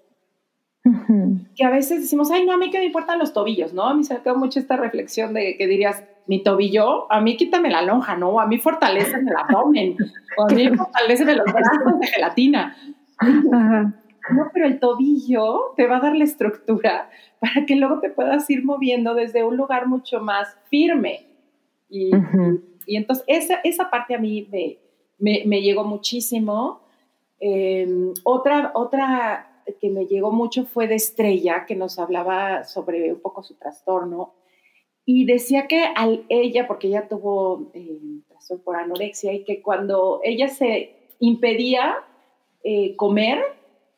Que 1.56 1.64
a 1.64 1.70
veces 1.70 2.02
decimos, 2.02 2.32
ay, 2.32 2.46
no, 2.46 2.54
a 2.54 2.58
mí 2.58 2.72
que 2.72 2.80
me 2.80 2.86
importan 2.86 3.20
los 3.20 3.34
tobillos, 3.34 3.74
¿no? 3.74 3.84
A 3.84 3.94
mí 3.94 4.04
se 4.04 4.16
me 4.16 4.22
quedó 4.22 4.36
mucho 4.36 4.60
esta 4.60 4.78
reflexión 4.78 5.34
de 5.34 5.56
que 5.58 5.68
dirías, 5.68 6.04
mi 6.28 6.44
tobillo, 6.44 7.12
a 7.12 7.20
mí 7.22 7.38
quítame 7.38 7.70
la 7.70 7.82
lonja, 7.82 8.16
¿no? 8.16 8.40
A 8.40 8.48
mí 8.48 8.58
fortalece 8.58 9.18
el 9.18 9.36
abdomen, 9.36 9.96
o 10.38 10.50
a 10.50 10.54
mí 10.54 10.70
fortalece 10.78 11.26
los 11.36 11.46
brazos 11.46 12.00
de 12.00 12.08
gelatina. 12.08 12.76
No, 13.22 14.50
pero 14.54 14.66
el 14.66 14.80
tobillo 14.80 15.74
te 15.76 15.88
va 15.88 15.98
a 15.98 16.02
dar 16.02 16.16
la 16.16 16.24
estructura 16.24 17.10
para 17.40 17.66
que 17.66 17.76
luego 17.76 18.00
te 18.00 18.10
puedas 18.10 18.50
ir 18.50 18.64
moviendo 18.64 19.14
desde 19.14 19.44
un 19.44 19.58
lugar 19.58 19.88
mucho 19.88 20.20
más 20.20 20.58
firme. 20.70 21.28
Y, 21.90 22.12
y 22.86 22.98
entonces 22.98 23.26
esa, 23.28 23.56
esa 23.64 23.90
parte 23.90 24.16
a 24.16 24.20
mí 24.20 24.48
me, 24.52 24.78
me, 25.22 25.62
llegó 25.62 25.84
muchísimo. 25.84 26.82
Em, 27.40 28.14
otra, 28.24 28.72
otra 28.76 29.64
que 29.80 29.90
me 29.90 30.06
llegó 30.06 30.32
mucho 30.32 30.66
fue 30.66 30.88
de 30.88 30.96
Estrella, 30.96 31.66
que 31.66 31.76
nos 31.76 32.00
hablaba 32.00 32.64
sobre 32.64 33.14
un 33.14 33.20
poco 33.20 33.44
su 33.44 33.56
trastorno. 33.56 34.34
Y 35.06 35.26
decía 35.26 35.68
que 35.68 35.86
al 35.96 36.26
ella, 36.30 36.68
porque 36.68 36.88
ella 36.88 37.08
tuvo 37.08 37.72
eh, 37.74 38.00
trastorno 38.28 38.64
por 38.64 38.76
anorexia, 38.76 39.34
y 39.34 39.44
que 39.44 39.62
cuando 39.62 40.20
ella 40.24 40.48
se 40.48 40.96
impedía 41.20 41.96
eh, 42.64 42.96
comer 42.96 43.40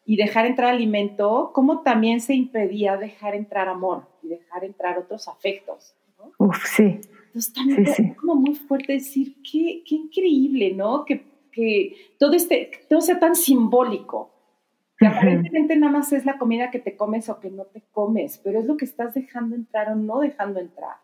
y 0.06 0.18
dejar 0.18 0.46
entrar 0.46 0.70
alimento, 0.74 1.52
como 1.54 1.82
también 1.82 2.20
se 2.20 2.34
impedía 2.34 2.98
dejar 2.98 3.36
entrar 3.36 3.68
amor 3.70 4.08
y 4.22 4.28
dejar 4.28 4.64
entrar 4.64 4.98
otros 4.98 5.28
afectos. 5.28 5.96
Uf, 6.38 6.66
sí. 6.66 7.00
Entonces 7.34 7.54
también 7.54 7.88
es 7.88 8.18
como 8.18 8.36
muy 8.36 8.54
fuerte 8.54 8.94
decir, 8.94 9.38
qué, 9.42 9.84
qué 9.88 9.96
increíble, 9.96 10.72
¿no? 10.72 11.04
Que, 11.04 11.26
que, 11.52 12.14
todo, 12.20 12.34
este, 12.34 12.70
todo 12.88 13.02
sea 13.02 13.20
tan 13.20 13.36
simbólico. 13.36 14.30
Que 15.00 15.08
aparentemente 15.08 15.76
nada 15.76 15.92
más 15.92 16.14
es 16.14 16.26
la 16.26 16.38
comida 16.38 16.70
que 16.70 16.78
te 16.78 16.96
comes 16.96 17.30
o 17.30 17.40
que 17.40 17.50
no 17.50 17.64
te 17.64 17.82
comes, 17.92 18.40
pero 18.44 18.60
es 18.60 18.66
lo 18.66 18.78
que 18.78 18.86
estás 18.86 19.16
dejando 19.16 19.56
entrar 19.56 19.90
o 19.90 19.96
no 19.96 20.20
dejando 20.20 20.60
entrar. 20.60 20.98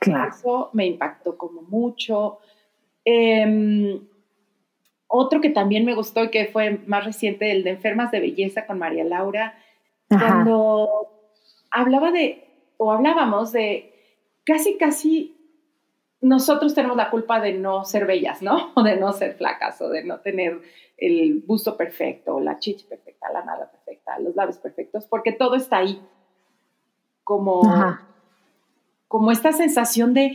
Claro. 0.00 0.30
Eso 0.30 0.70
me 0.72 0.84
impactó 0.86 1.38
como 1.38 1.62
mucho. 1.62 2.40
Em, 3.04 4.00
otro 5.06 5.40
que 5.40 5.50
también 5.50 5.84
me 5.84 5.94
gustó 5.94 6.24
y 6.24 6.30
que 6.30 6.46
fue 6.46 6.80
más 6.88 7.04
reciente, 7.04 7.52
el 7.52 7.62
de 7.62 7.70
Enfermas 7.70 8.10
de 8.10 8.18
Belleza 8.18 8.66
con 8.66 8.80
María 8.80 9.04
Laura, 9.04 9.54
cuando 10.08 10.88
hablaba 11.70 12.10
de, 12.10 12.48
o 12.78 12.90
hablábamos 12.90 13.52
de 13.52 13.94
casi, 14.44 14.76
casi 14.76 15.37
nosotros 16.20 16.74
tenemos 16.74 16.96
la 16.96 17.10
culpa 17.10 17.40
de 17.40 17.52
no 17.52 17.84
ser 17.84 18.06
bellas, 18.06 18.42
¿no? 18.42 18.72
O 18.74 18.82
de 18.82 18.96
no 18.96 19.12
ser 19.12 19.34
flacas, 19.34 19.80
o 19.80 19.88
de 19.88 20.04
no 20.04 20.20
tener 20.20 20.60
el 20.96 21.42
busto 21.46 21.76
perfecto, 21.76 22.40
la 22.40 22.58
chicha 22.58 22.86
perfecta, 22.88 23.30
la 23.32 23.44
nada 23.44 23.70
perfecta, 23.70 24.18
los 24.18 24.34
labios 24.34 24.58
perfectos, 24.58 25.06
porque 25.06 25.32
todo 25.32 25.54
está 25.54 25.78
ahí. 25.78 26.00
Como, 27.22 27.62
como 29.06 29.30
esta 29.30 29.52
sensación 29.52 30.14
de, 30.14 30.32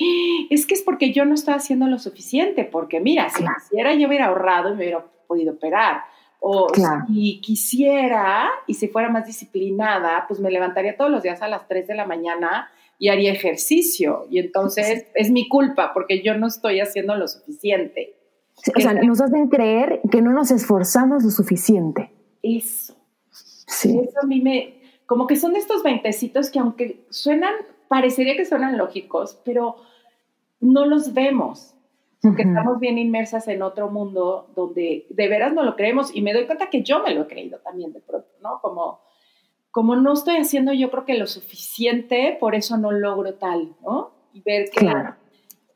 es 0.51 0.67
que 0.67 0.75
es 0.75 0.83
porque 0.83 1.11
yo 1.11 1.25
no 1.25 1.33
estoy 1.33 1.55
haciendo 1.55 1.87
lo 1.87 1.97
suficiente, 1.97 2.65
porque 2.65 2.99
mira, 2.99 3.29
si 3.29 3.43
quisiera 3.43 3.95
yo 3.95 4.07
hubiera 4.07 4.27
ahorrado 4.27 4.69
y 4.69 4.71
me 4.73 4.83
hubiera 4.83 5.05
podido 5.27 5.53
operar. 5.53 6.03
O 6.39 6.67
si 7.07 7.39
quisiera 7.41 8.49
y 8.67 8.73
si 8.75 8.89
fuera 8.89 9.09
más 9.09 9.25
disciplinada, 9.25 10.25
pues 10.27 10.39
me 10.39 10.51
levantaría 10.51 10.95
todos 10.95 11.09
los 11.09 11.23
días 11.23 11.41
a 11.41 11.47
las 11.47 11.67
3 11.67 11.87
de 11.87 11.95
la 11.95 12.05
mañana 12.05 12.69
y 13.03 13.09
haría 13.09 13.33
ejercicio. 13.33 14.27
Y 14.29 14.39
entonces 14.39 15.07
es 15.13 15.29
mi 15.29 15.49
culpa 15.49 15.91
porque 15.93 16.23
yo 16.23 16.37
no 16.37 16.47
estoy 16.47 16.79
haciendo 16.79 17.17
lo 17.17 17.27
suficiente. 17.27 18.15
o 18.73 18.79
sea, 18.79 18.93
nos 18.93 19.19
hacen 19.19 19.49
creer 19.49 19.99
que 20.09 20.21
no 20.21 20.31
nos 20.31 20.51
esforzamos 20.51 21.21
lo 21.21 21.29
suficiente. 21.29 22.13
Eso. 22.41 22.95
Sí. 23.29 23.99
Eso 24.01 24.21
a 24.21 24.25
mí 24.25 24.39
me, 24.39 24.75
como 25.05 25.27
que 25.27 25.35
son 25.35 25.57
estos 25.57 25.83
veintecitos 25.83 26.49
que 26.49 26.59
aunque 26.59 27.05
suenan, 27.09 27.53
parecería 27.89 28.37
que 28.37 28.45
suenan 28.45 28.77
lógicos, 28.77 29.37
pero 29.43 29.75
no 30.61 30.85
los 30.85 31.13
vemos. 31.13 31.75
Porque 32.21 32.43
estamos 32.43 32.79
bien 32.79 32.97
inmersas 32.97 33.49
en 33.49 33.63
otro 33.63 33.89
mundo 33.89 34.49
donde 34.55 35.07
de 35.09 35.27
veras 35.27 35.51
no 35.51 35.63
lo 35.63 35.75
creemos 35.75 36.15
y 36.15 36.21
me 36.21 36.31
doy 36.31 36.45
cuenta 36.45 36.69
que 36.69 36.83
yo 36.83 37.03
me 37.03 37.13
lo 37.13 37.23
he 37.23 37.27
creído 37.27 37.59
también 37.59 37.91
de 37.91 37.99
pronto, 37.99 38.29
¿no? 38.41 38.61
Como, 38.61 39.01
como 39.73 39.95
no 39.95 40.13
estoy 40.13 40.37
haciendo 40.37 40.71
yo 40.71 40.91
creo 40.91 41.03
que 41.03 41.17
lo 41.17 41.25
suficiente, 41.25 42.37
por 42.39 42.53
eso 42.53 42.77
no 42.77 42.91
logro 42.91 43.33
tal, 43.33 43.75
¿no? 43.81 44.13
Y 44.31 44.43
ver 44.43 44.69
que, 44.69 44.87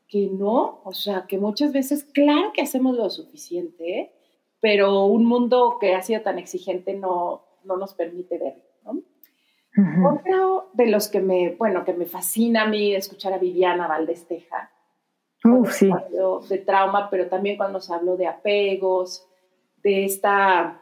que 0.06 0.28
no, 0.28 0.80
o 0.84 0.92
sea, 0.92 1.26
que 1.26 1.36
muchas 1.36 1.72
veces, 1.72 2.04
claro 2.04 2.52
que 2.52 2.62
hacemos 2.62 2.96
lo 2.96 3.10
suficiente, 3.10 4.12
pero 4.60 5.06
un 5.06 5.24
mundo 5.24 5.78
que 5.80 5.96
ha 5.96 6.02
sido 6.02 6.22
tan 6.22 6.38
exigente 6.38 6.94
no, 6.94 7.44
no 7.64 7.76
nos 7.76 7.94
permite 7.94 8.38
verlo, 8.38 8.62
¿no? 8.84 10.08
Otro 10.08 10.70
de 10.74 10.86
los 10.86 11.08
que 11.08 11.18
me, 11.18 11.56
bueno, 11.56 11.84
que 11.84 11.92
me 11.92 12.06
fascina 12.06 12.62
a 12.62 12.68
mí 12.68 12.94
escuchar 12.94 13.32
a 13.32 13.38
Viviana 13.38 13.88
Valdés 13.88 14.28
Teja, 14.28 14.70
sí. 15.72 15.90
de 16.48 16.58
trauma, 16.58 17.10
pero 17.10 17.26
también 17.26 17.56
cuando 17.56 17.78
nos 17.78 17.90
habló 17.90 18.16
de 18.16 18.28
apegos, 18.28 19.26
de 19.82 20.04
esta, 20.04 20.80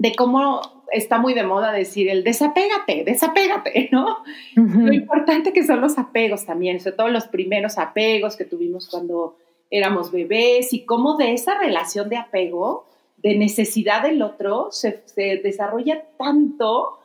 de 0.00 0.14
cómo 0.14 0.62
está 0.90 1.18
muy 1.18 1.34
de 1.34 1.42
moda 1.42 1.72
decir 1.72 2.08
el 2.08 2.24
desapégate, 2.24 3.04
desapégate, 3.04 3.88
¿no? 3.92 4.24
Lo 4.56 4.92
importante 4.94 5.52
que 5.52 5.62
son 5.62 5.82
los 5.82 5.98
apegos 5.98 6.46
también, 6.46 6.80
sobre 6.80 6.96
todo 6.96 7.08
los 7.08 7.26
primeros 7.26 7.76
apegos 7.76 8.34
que 8.34 8.46
tuvimos 8.46 8.88
cuando 8.88 9.36
éramos 9.70 10.10
bebés 10.10 10.72
y 10.72 10.86
cómo 10.86 11.18
de 11.18 11.34
esa 11.34 11.58
relación 11.58 12.08
de 12.08 12.16
apego, 12.16 12.86
de 13.18 13.36
necesidad 13.36 14.02
del 14.02 14.22
otro, 14.22 14.68
se, 14.72 15.04
desarrolla 15.44 16.02
tanto 16.16 16.98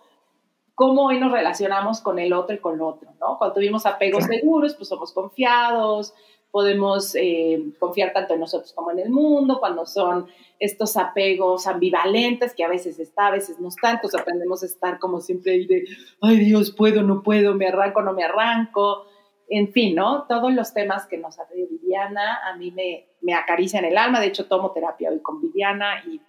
cómo 0.73 1.07
hoy 1.07 1.19
nos 1.19 1.33
relacionamos 1.33 1.99
con 1.99 2.17
el 2.17 2.31
otro 2.31 2.55
y 2.55 2.59
con 2.59 2.75
el 2.75 2.81
otro, 2.81 3.09
¿no? 3.19 3.37
Cuando 3.37 3.55
tuvimos 3.55 3.85
apegos 3.85 4.23
seguros, 4.23 4.73
pues 4.75 4.87
somos 4.87 5.11
confiados, 5.11 6.13
podemos 6.55 7.13
eh, 7.15 7.61
confiar 7.79 8.13
tanto 8.13 8.33
en 8.33 8.39
nosotros 8.39 8.71
como 8.71 8.89
en 8.89 8.99
el 8.99 9.09
mundo, 9.09 9.59
cuando 9.59 9.85
son 9.85 10.27
estos 10.57 10.95
apegos 10.95 11.67
ambivalentes 11.67 12.55
que 12.55 12.63
a 12.63 12.69
veces 12.69 12.97
está, 12.97 13.27
a 13.27 13.31
veces 13.31 13.59
no 13.59 13.67
están, 13.67 13.99
pues 14.01 14.15
aprendemos 14.15 14.63
a 14.63 14.67
estar 14.67 14.97
como 14.97 15.19
siempre 15.19 15.51
ahí 15.51 15.65
de, 15.65 15.83
ay 16.21 16.37
Dios, 16.37 16.71
puedo, 16.71 17.03
no 17.03 17.23
puedo, 17.23 17.55
me 17.55 17.67
arranco, 17.67 18.01
no 18.01 18.13
me 18.13 18.23
arranco, 18.23 19.05
en 19.49 19.73
fin, 19.73 19.95
¿no? 19.95 20.23
Todos 20.29 20.53
los 20.53 20.73
temas 20.73 21.05
que 21.07 21.17
nos 21.17 21.37
ha 21.39 21.45
traído 21.45 21.67
Viviana 21.67 22.39
a 22.49 22.55
mí 22.55 22.71
me, 22.71 23.09
me 23.19 23.33
acarician 23.33 23.83
el 23.83 23.97
alma, 23.97 24.21
de 24.21 24.27
hecho 24.27 24.45
tomo 24.45 24.71
terapia 24.71 25.09
hoy 25.09 25.19
con 25.19 25.41
Viviana 25.41 26.05
y, 26.07 26.21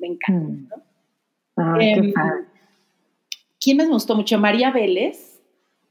me 0.00 0.08
encanta, 0.08 0.74
¿no? 1.56 1.80
Em, 1.80 2.12
¿Quién 3.60 3.76
me 3.76 3.86
gustó 3.86 4.16
mucho? 4.16 4.40
María 4.40 4.72
Vélez, 4.72 5.40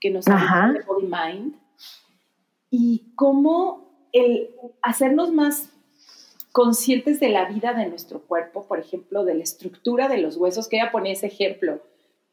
que 0.02 0.10
nos 0.10 0.28
ha 0.28 0.74
de 0.74 0.82
Body 0.82 1.08
Mind 1.08 1.67
y 2.70 3.14
cómo 3.16 4.10
el 4.14 4.52
hacernos 4.82 5.32
más 5.32 5.70
conscientes 6.52 7.20
de 7.20 7.30
la 7.30 7.46
vida 7.46 7.74
de 7.74 7.86
nuestro 7.86 8.22
cuerpo, 8.22 8.66
por 8.68 8.80
ejemplo, 8.80 9.24
de 9.24 9.36
la 9.36 9.44
estructura 9.44 10.08
de 10.08 10.18
los 10.18 10.38
huesos, 10.38 10.68
que 10.68 10.78
ella 10.78 10.92
ponía 10.92 11.14
ese 11.14 11.28
ejemplo, 11.28 11.82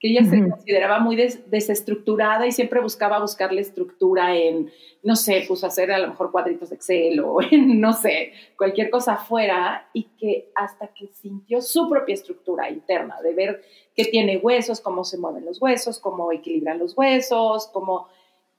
que 0.00 0.08
ella 0.08 0.24
se 0.24 0.48
consideraba 0.48 0.98
muy 0.98 1.16
desestructurada 1.16 2.46
y 2.46 2.52
siempre 2.52 2.80
buscaba 2.80 3.20
buscarle 3.20 3.60
estructura 3.60 4.36
en, 4.36 4.70
no 5.02 5.14
sé, 5.14 5.44
pues 5.46 5.62
hacer 5.62 5.92
a 5.92 5.98
lo 5.98 6.08
mejor 6.08 6.30
cuadritos 6.30 6.70
de 6.70 6.76
Excel 6.76 7.20
o 7.20 7.42
en, 7.50 7.80
no 7.80 7.92
sé, 7.92 8.32
cualquier 8.56 8.90
cosa 8.90 9.14
afuera 9.14 9.88
y 9.92 10.04
que 10.18 10.50
hasta 10.54 10.88
que 10.88 11.08
sintió 11.08 11.60
su 11.60 11.88
propia 11.88 12.14
estructura 12.14 12.70
interna, 12.70 13.20
de 13.22 13.34
ver 13.34 13.62
qué 13.94 14.06
tiene 14.06 14.38
huesos, 14.38 14.80
cómo 14.80 15.04
se 15.04 15.18
mueven 15.18 15.44
los 15.44 15.60
huesos, 15.60 15.98
cómo 15.98 16.32
equilibran 16.32 16.78
los 16.78 16.96
huesos, 16.96 17.68
cómo 17.72 18.08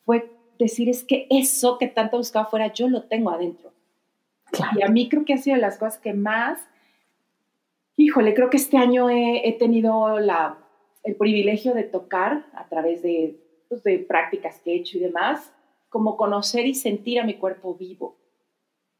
fue 0.05 0.34
decir 0.57 0.89
es 0.89 1.03
que 1.03 1.27
eso 1.29 1.77
que 1.77 1.87
tanto 1.87 2.17
buscaba 2.17 2.45
fuera, 2.45 2.73
yo 2.73 2.87
lo 2.87 3.03
tengo 3.03 3.29
adentro. 3.29 3.71
Y 4.75 4.83
a 4.83 4.87
mí 4.87 5.09
creo 5.09 5.25
que 5.25 5.33
ha 5.33 5.37
sido 5.37 5.55
de 5.55 5.61
las 5.61 5.77
cosas 5.77 5.97
que 5.97 6.13
más, 6.13 6.59
híjole, 7.97 8.33
creo 8.33 8.49
que 8.49 8.57
este 8.57 8.77
año 8.77 9.09
he, 9.09 9.55
tenido 9.59 10.19
la, 10.19 10.57
el 11.03 11.15
privilegio 11.15 11.73
de 11.73 11.83
tocar 11.83 12.45
a 12.53 12.67
través 12.67 13.01
de, 13.01 13.39
pues, 13.69 13.83
de 13.83 13.99
prácticas 13.99 14.59
que 14.61 14.71
he 14.71 14.75
hecho 14.77 14.97
y 14.97 15.01
demás, 15.01 15.51
como 15.89 16.17
conocer 16.17 16.65
y 16.65 16.73
sentir 16.73 17.19
a 17.19 17.25
mi 17.25 17.35
cuerpo 17.35 17.75
vivo. 17.75 18.17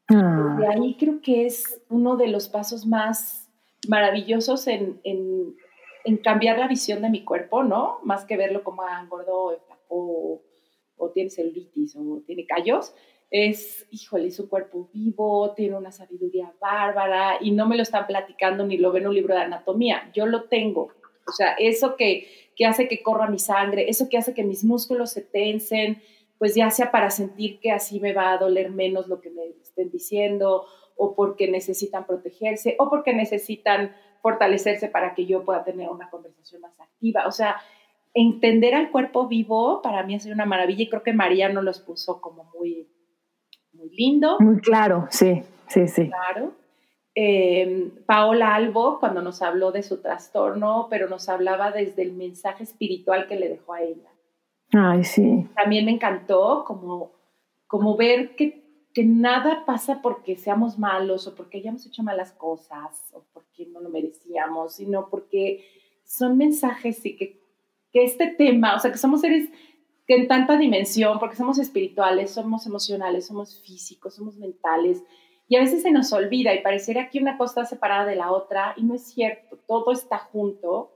Ah. 0.08 0.58
Y 0.60 0.64
ahí 0.64 0.96
creo 0.98 1.20
que 1.20 1.46
es 1.46 1.80
uno 1.88 2.16
de 2.16 2.28
los 2.28 2.48
pasos 2.48 2.86
más 2.86 3.48
maravillosos 3.88 4.66
en, 4.66 5.00
en, 5.04 5.56
en, 6.04 6.16
cambiar 6.18 6.58
la 6.58 6.68
visión 6.68 7.02
de 7.02 7.10
mi 7.10 7.24
cuerpo, 7.24 7.62
¿no? 7.62 7.98
Más 8.02 8.24
que 8.24 8.36
verlo 8.36 8.62
como 8.62 8.82
engordo 8.88 9.58
o 9.88 10.42
o 10.96 11.10
tiene 11.10 11.30
celulitis 11.30 11.96
o 11.96 12.22
tiene 12.26 12.46
callos, 12.46 12.94
es, 13.30 13.86
híjole, 13.90 14.30
su 14.30 14.48
cuerpo 14.48 14.88
vivo, 14.92 15.52
tiene 15.54 15.76
una 15.76 15.92
sabiduría 15.92 16.52
bárbara 16.60 17.38
y 17.40 17.50
no 17.50 17.66
me 17.66 17.76
lo 17.76 17.82
están 17.82 18.06
platicando 18.06 18.64
ni 18.64 18.76
lo 18.76 18.92
ven 18.92 19.02
en 19.02 19.08
un 19.08 19.14
libro 19.14 19.34
de 19.34 19.40
anatomía, 19.40 20.10
yo 20.14 20.26
lo 20.26 20.44
tengo. 20.44 20.92
O 21.28 21.32
sea, 21.32 21.54
eso 21.58 21.96
que, 21.96 22.28
que 22.54 22.66
hace 22.66 22.86
que 22.88 23.02
corra 23.02 23.28
mi 23.28 23.38
sangre, 23.38 23.88
eso 23.88 24.08
que 24.08 24.16
hace 24.16 24.32
que 24.32 24.44
mis 24.44 24.62
músculos 24.62 25.10
se 25.10 25.22
tensen, 25.22 26.00
pues 26.38 26.54
ya 26.54 26.70
sea 26.70 26.90
para 26.90 27.10
sentir 27.10 27.58
que 27.58 27.72
así 27.72 27.98
me 27.98 28.12
va 28.12 28.32
a 28.32 28.38
doler 28.38 28.70
menos 28.70 29.08
lo 29.08 29.20
que 29.20 29.30
me 29.30 29.46
estén 29.60 29.90
diciendo, 29.90 30.66
o 30.96 31.14
porque 31.14 31.50
necesitan 31.50 32.06
protegerse, 32.06 32.76
o 32.78 32.88
porque 32.88 33.12
necesitan 33.12 33.94
fortalecerse 34.22 34.88
para 34.88 35.14
que 35.14 35.26
yo 35.26 35.44
pueda 35.44 35.64
tener 35.64 35.88
una 35.88 36.10
conversación 36.10 36.60
más 36.60 36.78
activa. 36.80 37.26
O 37.26 37.32
sea, 37.32 37.56
entender 38.16 38.74
al 38.74 38.90
cuerpo 38.90 39.28
vivo 39.28 39.82
para 39.82 40.02
mí 40.02 40.14
ha 40.14 40.20
sido 40.20 40.34
una 40.34 40.46
maravilla 40.46 40.84
y 40.84 40.88
creo 40.88 41.02
que 41.02 41.12
María 41.12 41.50
nos 41.50 41.62
los 41.62 41.80
puso 41.80 42.20
como 42.22 42.50
muy, 42.58 42.88
muy 43.74 43.90
lindo. 43.90 44.38
Muy 44.40 44.58
claro, 44.60 45.06
sí, 45.10 45.42
sí, 45.68 45.86
sí. 45.86 46.08
Claro. 46.08 46.52
Em, 47.14 47.90
Paola 48.06 48.54
Albo, 48.54 48.98
cuando 49.00 49.20
nos 49.20 49.42
habló 49.42 49.70
de 49.70 49.82
su 49.82 50.00
trastorno, 50.00 50.86
pero 50.88 51.10
nos 51.10 51.28
hablaba 51.28 51.72
desde 51.72 52.02
el 52.02 52.14
mensaje 52.14 52.64
espiritual 52.64 53.26
que 53.26 53.36
le 53.36 53.50
dejó 53.50 53.74
a 53.74 53.82
ella. 53.82 54.10
Ay, 54.72 55.04
sí. 55.04 55.46
También 55.54 55.84
me 55.84 55.92
encantó 55.92 56.64
como, 56.66 57.12
como 57.66 57.98
ver 57.98 58.34
que, 58.34 58.88
que 58.94 59.04
nada 59.04 59.64
pasa 59.66 60.00
porque 60.00 60.36
seamos 60.36 60.78
malos 60.78 61.26
o 61.26 61.34
porque 61.34 61.58
hayamos 61.58 61.84
hecho 61.84 62.02
malas 62.02 62.32
cosas 62.32 63.10
o 63.12 63.24
porque 63.34 63.66
no 63.66 63.80
lo 63.80 63.90
merecíamos, 63.90 64.76
sino 64.76 65.10
porque 65.10 65.64
son 66.04 66.38
mensajes 66.38 67.04
y 67.04 67.16
que 67.16 67.45
que 67.92 68.04
este 68.04 68.28
tema, 68.28 68.74
o 68.74 68.78
sea, 68.78 68.92
que 68.92 68.98
somos 68.98 69.20
seres 69.20 69.48
que 70.06 70.14
en 70.14 70.28
tanta 70.28 70.56
dimensión, 70.56 71.18
porque 71.18 71.36
somos 71.36 71.58
espirituales, 71.58 72.30
somos 72.30 72.66
emocionales, 72.66 73.26
somos 73.26 73.60
físicos, 73.62 74.14
somos 74.14 74.36
mentales, 74.36 75.02
y 75.48 75.56
a 75.56 75.60
veces 75.60 75.82
se 75.82 75.90
nos 75.90 76.12
olvida 76.12 76.54
y 76.54 76.62
pareciera 76.62 77.08
que 77.10 77.18
una 77.18 77.38
cosa 77.38 77.62
está 77.62 77.74
separada 77.76 78.06
de 78.06 78.16
la 78.16 78.30
otra, 78.30 78.74
y 78.76 78.84
no 78.84 78.94
es 78.94 79.06
cierto, 79.12 79.58
todo 79.66 79.92
está 79.92 80.18
junto. 80.18 80.92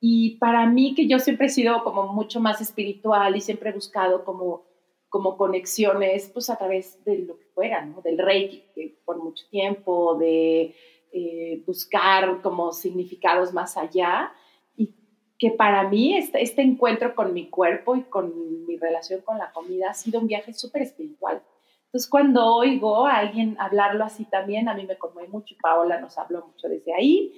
Y 0.00 0.36
para 0.36 0.66
mí, 0.66 0.94
que 0.94 1.06
yo 1.06 1.18
siempre 1.18 1.46
he 1.46 1.50
sido 1.50 1.82
como 1.84 2.12
mucho 2.12 2.40
más 2.40 2.60
espiritual 2.60 3.36
y 3.36 3.40
siempre 3.40 3.70
he 3.70 3.72
buscado 3.72 4.24
como, 4.24 4.64
como 5.08 5.36
conexiones, 5.36 6.30
pues 6.32 6.50
a 6.50 6.56
través 6.56 7.02
de 7.04 7.18
lo 7.20 7.38
que 7.38 7.46
fuera, 7.54 7.84
¿no? 7.84 8.02
Del 8.02 8.18
reiki 8.18 8.64
por 9.06 9.22
mucho 9.22 9.44
tiempo, 9.50 10.16
de 10.16 10.74
eh, 11.12 11.62
buscar 11.66 12.42
como 12.42 12.72
significados 12.72 13.54
más 13.54 13.78
allá 13.78 14.32
que 15.38 15.50
para 15.50 15.88
mí 15.88 16.16
este, 16.16 16.42
este, 16.42 16.62
encuentro 16.62 17.14
con 17.14 17.34
mi 17.34 17.48
cuerpo 17.48 17.96
y 17.96 18.02
con 18.02 18.66
mi 18.66 18.76
relación 18.76 19.20
con 19.22 19.38
la 19.38 19.52
comida 19.52 19.90
ha 19.90 19.94
sido 19.94 20.20
un 20.20 20.26
viaje 20.26 20.52
súper 20.52 20.82
espiritual. 20.82 21.42
Entonces, 21.86 22.08
cuando 22.08 22.56
oigo 22.56 23.06
a 23.06 23.18
alguien 23.18 23.56
hablarlo 23.58 24.04
así 24.04 24.24
también, 24.24 24.68
a 24.68 24.74
mí 24.74 24.86
me 24.86 24.98
conmueve 24.98 25.28
mucho 25.28 25.54
y 25.54 25.58
Paola 25.58 26.00
nos 26.00 26.18
habló 26.18 26.46
mucho 26.46 26.68
desde 26.68 26.92
ahí. 26.94 27.32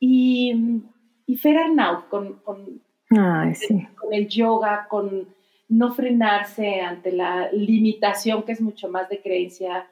Y, 0.00 0.82
y 1.26 1.36
Fer 1.36 1.58
Arnaut, 1.58 2.08
con, 2.08 2.40
con, 2.40 2.82
con 3.08 4.12
el 4.12 4.28
yoga, 4.28 4.86
con 4.88 5.28
no 5.68 5.92
frenarse 5.92 6.80
ante 6.80 7.12
la 7.12 7.50
limitación 7.52 8.42
que 8.42 8.52
es 8.52 8.60
mucho 8.60 8.88
más 8.88 9.08
de 9.08 9.20
creencia 9.22 9.88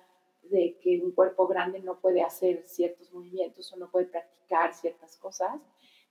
de 0.51 0.79
que 0.83 1.01
un 1.03 1.13
cuerpo 1.13 1.47
grande 1.47 1.81
no 1.81 1.99
puede 1.99 2.23
hacer 2.23 2.63
ciertos 2.67 3.13
movimientos 3.13 3.73
o 3.73 3.77
no 3.77 3.89
puede 3.91 4.07
practicar 4.07 4.75
ciertas 4.75 5.17
cosas. 5.17 5.53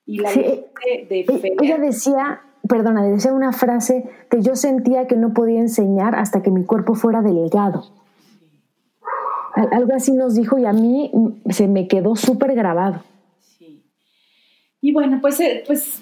Y 0.06 0.20
la 0.20 0.32
de, 0.32 0.66
de 1.10 1.40
Fer, 1.40 1.54
Ella 1.62 1.78
decía, 1.78 2.42
perdona, 2.68 3.04
decía 3.04 3.34
una 3.34 3.52
frase 3.52 4.10
que 4.30 4.42
yo 4.42 4.56
sentía 4.56 5.08
que 5.08 5.16
no 5.16 5.34
podía 5.34 5.60
enseñar 5.60 6.16
hasta 6.16 6.42
que 6.42 6.52
mi 6.52 6.66
cuerpo 6.66 6.96
fuera 6.96 7.22
delgado. 7.22 7.84
Algo 9.54 9.94
así 9.94 10.14
nos 10.14 10.36
dijo 10.36 10.58
y 10.58 10.66
a 10.66 10.74
mí 10.74 11.12
se 11.50 11.68
me 11.68 11.88
quedó 11.88 12.16
súper 12.16 12.56
grabado. 12.56 13.04
Sí. 13.42 13.84
Y 14.80 14.94
bueno, 14.94 15.20
pues, 15.22 15.40
eh, 15.42 15.64
pues 15.68 16.02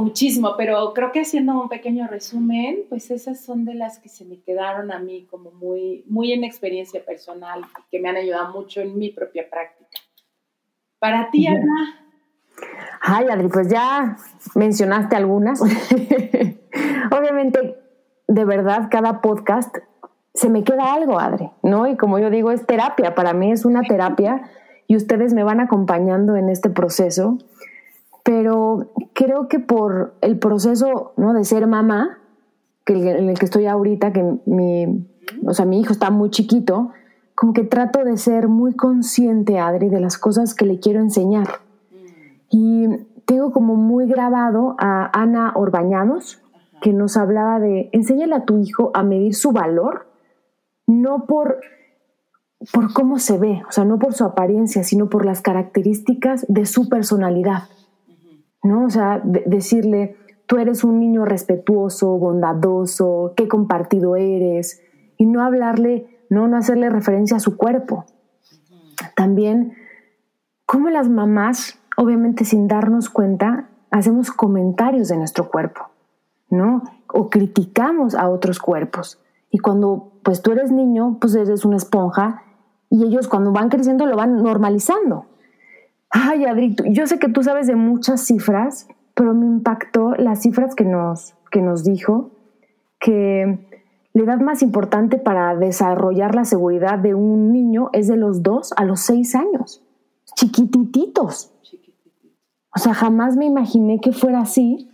muchísimo, 0.00 0.54
pero 0.56 0.92
creo 0.92 1.12
que 1.12 1.20
haciendo 1.20 1.60
un 1.60 1.68
pequeño 1.68 2.08
resumen, 2.08 2.80
pues 2.88 3.10
esas 3.10 3.40
son 3.40 3.64
de 3.64 3.74
las 3.74 3.98
que 4.00 4.08
se 4.08 4.24
me 4.24 4.40
quedaron 4.40 4.90
a 4.90 4.98
mí 4.98 5.26
como 5.30 5.52
muy, 5.52 6.04
muy 6.08 6.32
en 6.32 6.42
experiencia 6.42 7.04
personal, 7.04 7.64
que 7.90 8.00
me 8.00 8.08
han 8.08 8.16
ayudado 8.16 8.52
mucho 8.52 8.80
en 8.80 8.98
mi 8.98 9.10
propia 9.10 9.48
práctica. 9.48 9.98
Para 10.98 11.30
ti, 11.30 11.46
Ana, 11.46 12.01
Ay, 13.00 13.26
Adri, 13.28 13.48
pues 13.48 13.68
ya 13.68 14.16
mencionaste 14.54 15.16
algunas. 15.16 15.60
Obviamente, 17.10 17.76
de 18.28 18.44
verdad, 18.44 18.88
cada 18.90 19.20
podcast 19.20 19.76
se 20.34 20.48
me 20.48 20.64
queda 20.64 20.94
algo, 20.94 21.18
Adri, 21.18 21.50
¿no? 21.62 21.86
Y 21.86 21.96
como 21.96 22.18
yo 22.18 22.30
digo, 22.30 22.52
es 22.52 22.64
terapia, 22.64 23.14
para 23.14 23.34
mí 23.34 23.52
es 23.52 23.64
una 23.64 23.82
terapia 23.82 24.42
y 24.86 24.96
ustedes 24.96 25.34
me 25.34 25.42
van 25.42 25.60
acompañando 25.60 26.36
en 26.36 26.48
este 26.48 26.70
proceso. 26.70 27.38
Pero 28.22 28.92
creo 29.14 29.48
que 29.48 29.58
por 29.58 30.14
el 30.20 30.38
proceso 30.38 31.12
¿no? 31.16 31.32
de 31.32 31.44
ser 31.44 31.66
mamá, 31.66 32.18
que 32.84 32.94
en 32.94 33.28
el 33.28 33.38
que 33.38 33.44
estoy 33.44 33.66
ahorita, 33.66 34.12
que 34.12 34.38
mi, 34.46 35.06
o 35.44 35.54
sea, 35.54 35.66
mi 35.66 35.80
hijo 35.80 35.92
está 35.92 36.10
muy 36.10 36.30
chiquito, 36.30 36.90
como 37.34 37.52
que 37.52 37.64
trato 37.64 38.04
de 38.04 38.16
ser 38.16 38.48
muy 38.48 38.74
consciente, 38.74 39.58
Adri, 39.58 39.88
de 39.88 40.00
las 40.00 40.18
cosas 40.18 40.54
que 40.54 40.66
le 40.66 40.78
quiero 40.78 41.00
enseñar. 41.00 41.48
Y 42.52 42.86
tengo 43.24 43.50
como 43.50 43.76
muy 43.76 44.06
grabado 44.06 44.76
a 44.78 45.10
Ana 45.18 45.52
Orbañanos, 45.56 46.42
que 46.82 46.92
nos 46.92 47.16
hablaba 47.16 47.58
de 47.58 47.88
enséñale 47.92 48.34
a 48.34 48.44
tu 48.44 48.58
hijo 48.58 48.90
a 48.92 49.02
medir 49.02 49.34
su 49.34 49.52
valor, 49.52 50.06
no 50.86 51.24
por, 51.26 51.60
por 52.72 52.92
cómo 52.92 53.18
se 53.18 53.38
ve, 53.38 53.62
o 53.66 53.72
sea, 53.72 53.86
no 53.86 53.98
por 53.98 54.12
su 54.12 54.24
apariencia, 54.24 54.84
sino 54.84 55.08
por 55.08 55.24
las 55.24 55.40
características 55.40 56.44
de 56.48 56.66
su 56.66 56.90
personalidad. 56.90 57.62
¿No? 58.62 58.84
O 58.84 58.90
sea, 58.90 59.20
decirle, 59.24 60.16
tú 60.46 60.58
eres 60.58 60.84
un 60.84 61.00
niño 61.00 61.24
respetuoso, 61.24 62.18
bondadoso, 62.18 63.32
qué 63.34 63.48
compartido 63.48 64.14
eres, 64.14 64.82
y 65.16 65.24
no 65.24 65.42
hablarle, 65.42 66.24
no, 66.28 66.48
no 66.48 66.58
hacerle 66.58 66.90
referencia 66.90 67.38
a 67.38 67.40
su 67.40 67.56
cuerpo. 67.56 68.04
También, 69.16 69.72
cómo 70.66 70.90
las 70.90 71.08
mamás 71.08 71.81
obviamente 72.02 72.44
sin 72.44 72.68
darnos 72.68 73.08
cuenta, 73.08 73.68
hacemos 73.90 74.30
comentarios 74.30 75.08
de 75.08 75.16
nuestro 75.16 75.48
cuerpo, 75.48 75.88
¿no? 76.50 76.82
O 77.12 77.30
criticamos 77.30 78.14
a 78.14 78.28
otros 78.28 78.58
cuerpos. 78.58 79.20
Y 79.50 79.58
cuando 79.58 80.12
pues 80.22 80.42
tú 80.42 80.52
eres 80.52 80.70
niño, 80.72 81.18
pues 81.20 81.34
eres 81.34 81.64
una 81.64 81.76
esponja 81.76 82.42
y 82.90 83.04
ellos 83.04 83.28
cuando 83.28 83.52
van 83.52 83.68
creciendo 83.68 84.06
lo 84.06 84.16
van 84.16 84.42
normalizando. 84.42 85.26
Ay, 86.10 86.44
Adri, 86.44 86.76
yo 86.90 87.06
sé 87.06 87.18
que 87.18 87.28
tú 87.28 87.42
sabes 87.42 87.66
de 87.66 87.76
muchas 87.76 88.26
cifras, 88.26 88.86
pero 89.14 89.34
me 89.34 89.46
impactó 89.46 90.14
las 90.16 90.42
cifras 90.42 90.74
que 90.74 90.84
nos, 90.84 91.34
que 91.50 91.62
nos 91.62 91.84
dijo, 91.84 92.30
que 92.98 93.66
la 94.12 94.22
edad 94.22 94.40
más 94.40 94.62
importante 94.62 95.18
para 95.18 95.56
desarrollar 95.56 96.34
la 96.34 96.44
seguridad 96.44 96.98
de 96.98 97.14
un 97.14 97.52
niño 97.52 97.88
es 97.92 98.08
de 98.08 98.16
los 98.16 98.42
2 98.42 98.74
a 98.76 98.84
los 98.84 99.00
6 99.00 99.34
años, 99.34 99.82
chiquitititos. 100.34 101.52
O 102.74 102.78
sea, 102.78 102.94
jamás 102.94 103.36
me 103.36 103.44
imaginé 103.44 104.00
que 104.00 104.12
fuera 104.12 104.40
así. 104.40 104.88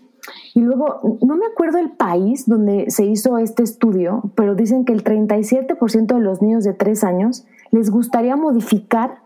Y 0.54 0.60
luego, 0.60 1.18
no 1.22 1.36
me 1.36 1.46
acuerdo 1.46 1.78
el 1.78 1.90
país 1.90 2.46
donde 2.46 2.90
se 2.90 3.04
hizo 3.04 3.38
este 3.38 3.62
estudio, 3.62 4.32
pero 4.34 4.54
dicen 4.54 4.84
que 4.84 4.92
el 4.92 5.04
37% 5.04 6.06
de 6.06 6.20
los 6.20 6.42
niños 6.42 6.64
de 6.64 6.74
3 6.74 7.04
años 7.04 7.46
les 7.70 7.90
gustaría 7.90 8.36
modificar 8.36 9.22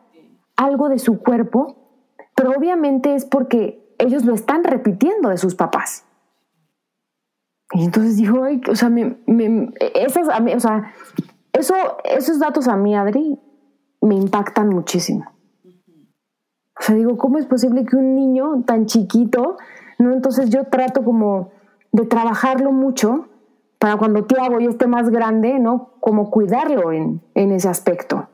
algo 0.56 0.88
de 0.88 0.98
su 0.98 1.20
cuerpo, 1.20 1.76
pero 2.34 2.52
obviamente 2.56 3.14
es 3.14 3.24
porque 3.24 3.82
ellos 3.98 4.24
lo 4.24 4.34
están 4.34 4.64
repitiendo 4.64 5.30
de 5.30 5.38
sus 5.38 5.54
papás. 5.54 6.04
Y 7.72 7.84
entonces 7.84 8.16
dijo, 8.16 8.44
Ay, 8.44 8.60
o 8.70 8.76
sea, 8.76 8.90
me, 8.90 9.16
esas, 9.94 10.28
o 10.28 10.60
sea, 10.60 10.92
eso, 11.52 11.74
esos 12.04 12.38
datos 12.38 12.68
a 12.68 12.76
mí, 12.76 12.94
Adri, 12.94 13.38
me 14.02 14.14
impactan 14.14 14.68
muchísimo. 14.68 15.24
O 16.82 16.84
sea, 16.84 16.96
digo, 16.96 17.16
¿cómo 17.16 17.38
es 17.38 17.46
posible 17.46 17.84
que 17.84 17.94
un 17.94 18.16
niño 18.16 18.64
tan 18.66 18.86
chiquito, 18.86 19.56
no? 19.98 20.12
Entonces 20.12 20.50
yo 20.50 20.64
trato 20.64 21.04
como 21.04 21.52
de 21.92 22.06
trabajarlo 22.06 22.72
mucho 22.72 23.28
para 23.78 23.96
cuando 23.96 24.24
te 24.24 24.40
hago 24.40 24.58
y 24.58 24.66
esté 24.66 24.88
más 24.88 25.08
grande, 25.08 25.60
¿no? 25.60 25.92
Como 26.00 26.28
cuidarlo 26.28 26.90
en, 26.90 27.22
ese 27.34 27.68
aspecto. 27.68 28.26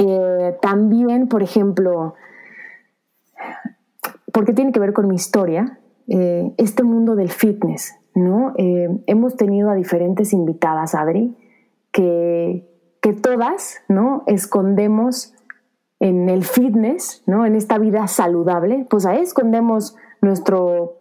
Eh, 0.00 0.56
también, 0.60 1.28
por 1.28 1.44
ejemplo, 1.44 2.14
porque 4.32 4.52
tiene 4.52 4.72
que 4.72 4.80
ver 4.80 4.92
con 4.92 5.06
mi 5.06 5.14
historia, 5.14 5.78
eh, 6.08 6.52
este 6.56 6.82
mundo 6.82 7.14
del 7.14 7.30
fitness, 7.30 7.94
¿no? 8.16 8.52
Eh, 8.58 8.88
hemos 9.06 9.36
tenido 9.36 9.70
a 9.70 9.76
diferentes 9.76 10.32
invitadas, 10.32 10.96
Adri, 10.96 11.36
que, 11.92 12.68
que 13.00 13.12
todas, 13.12 13.76
¿no? 13.86 14.24
Escondemos 14.26 15.31
en 16.02 16.28
el 16.28 16.42
fitness, 16.42 17.22
¿no? 17.26 17.46
en 17.46 17.54
esta 17.54 17.78
vida 17.78 18.08
saludable, 18.08 18.88
pues 18.90 19.06
ahí 19.06 19.20
escondemos 19.20 19.94
nuestro, 20.20 20.96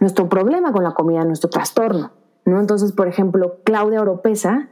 nuestro 0.00 0.30
problema 0.30 0.72
con 0.72 0.82
la 0.82 0.94
comida, 0.94 1.22
nuestro 1.26 1.50
trastorno. 1.50 2.12
¿no? 2.46 2.58
Entonces, 2.58 2.92
por 2.92 3.06
ejemplo, 3.06 3.58
Claudia 3.64 4.00
Oropesa, 4.00 4.70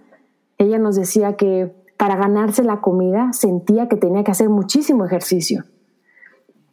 ella 0.56 0.78
nos 0.78 0.96
decía 0.96 1.36
que 1.36 1.70
para 1.98 2.16
ganarse 2.16 2.64
la 2.64 2.80
comida 2.80 3.34
sentía 3.34 3.88
que 3.88 3.96
tenía 3.96 4.24
que 4.24 4.30
hacer 4.30 4.48
muchísimo 4.48 5.04
ejercicio. 5.04 5.64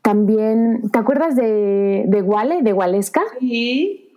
También, 0.02 0.90
¿te 0.90 0.98
acuerdas 0.98 1.36
de, 1.36 2.06
de 2.08 2.22
Wale, 2.22 2.62
de 2.62 2.72
Waleska? 2.72 3.24
Sí. 3.42 4.14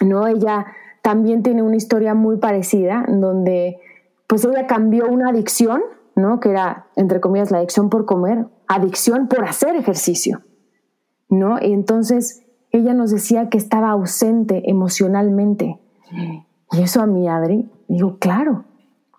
No, 0.00 0.26
ella 0.26 0.64
también 1.02 1.42
tiene 1.42 1.62
una 1.62 1.76
historia 1.76 2.14
muy 2.14 2.38
parecida, 2.38 3.04
donde 3.08 3.76
pues 4.26 4.42
ella 4.46 4.66
cambió 4.66 5.06
una 5.06 5.28
adicción 5.28 5.82
¿no? 6.16 6.40
Que 6.40 6.50
era, 6.50 6.86
entre 6.96 7.20
comillas, 7.20 7.50
la 7.50 7.58
adicción 7.58 7.90
por 7.90 8.06
comer, 8.06 8.46
adicción 8.68 9.28
por 9.28 9.44
hacer 9.44 9.76
ejercicio, 9.76 10.42
¿no? 11.28 11.58
Y 11.60 11.72
entonces 11.72 12.44
ella 12.70 12.94
nos 12.94 13.10
decía 13.10 13.48
que 13.48 13.58
estaba 13.58 13.90
ausente 13.90 14.70
emocionalmente. 14.70 15.80
Y 16.72 16.82
eso 16.82 17.00
a 17.00 17.06
mi 17.06 17.28
Adri, 17.28 17.70
digo, 17.88 18.18
claro, 18.18 18.64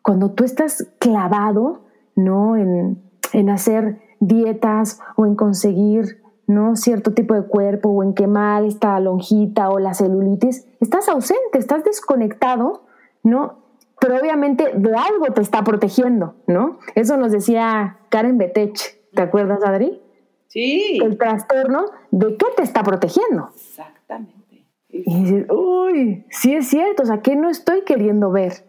cuando 0.02 0.32
tú 0.32 0.44
estás 0.44 0.92
clavado, 1.00 1.82
¿no? 2.16 2.56
En, 2.56 3.04
en 3.34 3.50
hacer 3.50 4.02
dietas 4.20 5.00
o 5.16 5.26
en 5.26 5.36
conseguir 5.36 6.22
¿no? 6.48 6.76
cierto 6.76 7.14
tipo 7.14 7.34
de 7.34 7.44
cuerpo 7.44 7.90
o 7.90 8.04
en 8.04 8.14
quemar 8.14 8.64
esta 8.64 9.00
lonjita 9.00 9.70
o 9.70 9.80
la 9.80 9.94
celulitis, 9.94 10.68
estás 10.80 11.10
ausente, 11.10 11.58
estás 11.58 11.84
desconectado, 11.84 12.84
¿no? 13.24 13.65
Pero 14.06 14.20
obviamente 14.20 14.72
de 14.76 14.96
algo 14.96 15.26
te 15.34 15.42
está 15.42 15.64
protegiendo, 15.64 16.36
¿no? 16.46 16.78
Eso 16.94 17.18
nos 17.18 17.32
decía 17.32 17.98
Karen 18.10 18.38
Betech, 18.38 19.02
¿te 19.16 19.22
acuerdas, 19.24 19.64
Adri? 19.66 20.00
Sí. 20.48 21.00
El 21.04 21.18
trastorno, 21.18 21.86
¿de 22.12 22.38
qué 22.38 22.46
te 22.56 22.62
está 22.62 22.84
protegiendo? 22.84 23.50
Exactamente. 23.56 24.68
Y 24.90 25.24
dices, 25.24 25.48
uy, 25.50 26.24
sí 26.30 26.54
es 26.54 26.68
cierto, 26.68 27.02
o 27.02 27.06
sea, 27.08 27.24
¿qué 27.24 27.36
no 27.36 27.50
estoy 27.50 27.82
queriendo 27.82 28.32
ver? 28.32 28.68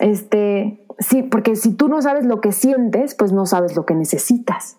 Este, 0.00 0.86
sí, 0.98 1.22
porque 1.22 1.56
si 1.56 1.74
tú 1.74 1.88
no 1.88 2.02
sabes 2.02 2.26
lo 2.26 2.42
que 2.42 2.52
sientes, 2.52 3.14
pues 3.14 3.32
no 3.32 3.46
sabes 3.46 3.74
lo 3.74 3.86
que 3.86 3.94
necesitas. 3.94 4.78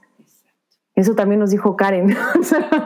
Eso 0.94 1.16
también 1.16 1.40
nos 1.40 1.50
dijo 1.50 1.76
Karen. 1.76 2.16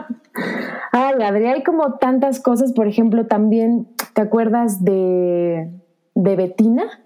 Ay, 0.92 1.22
Adri, 1.22 1.48
hay 1.48 1.62
como 1.62 1.98
tantas 1.98 2.40
cosas, 2.40 2.72
por 2.72 2.88
ejemplo, 2.88 3.26
también, 3.26 3.88
¿te 4.14 4.22
acuerdas 4.22 4.82
de 4.82 5.82
de 6.16 6.34
Betina. 6.34 7.04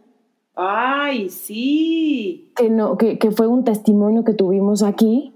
Ay, 0.54 1.28
sí. 1.28 2.52
Que, 2.56 2.70
no, 2.70 2.96
que, 2.96 3.18
fue 3.32 3.46
un 3.46 3.64
testimonio 3.64 4.24
que 4.24 4.34
tuvimos 4.34 4.82
aquí. 4.82 5.34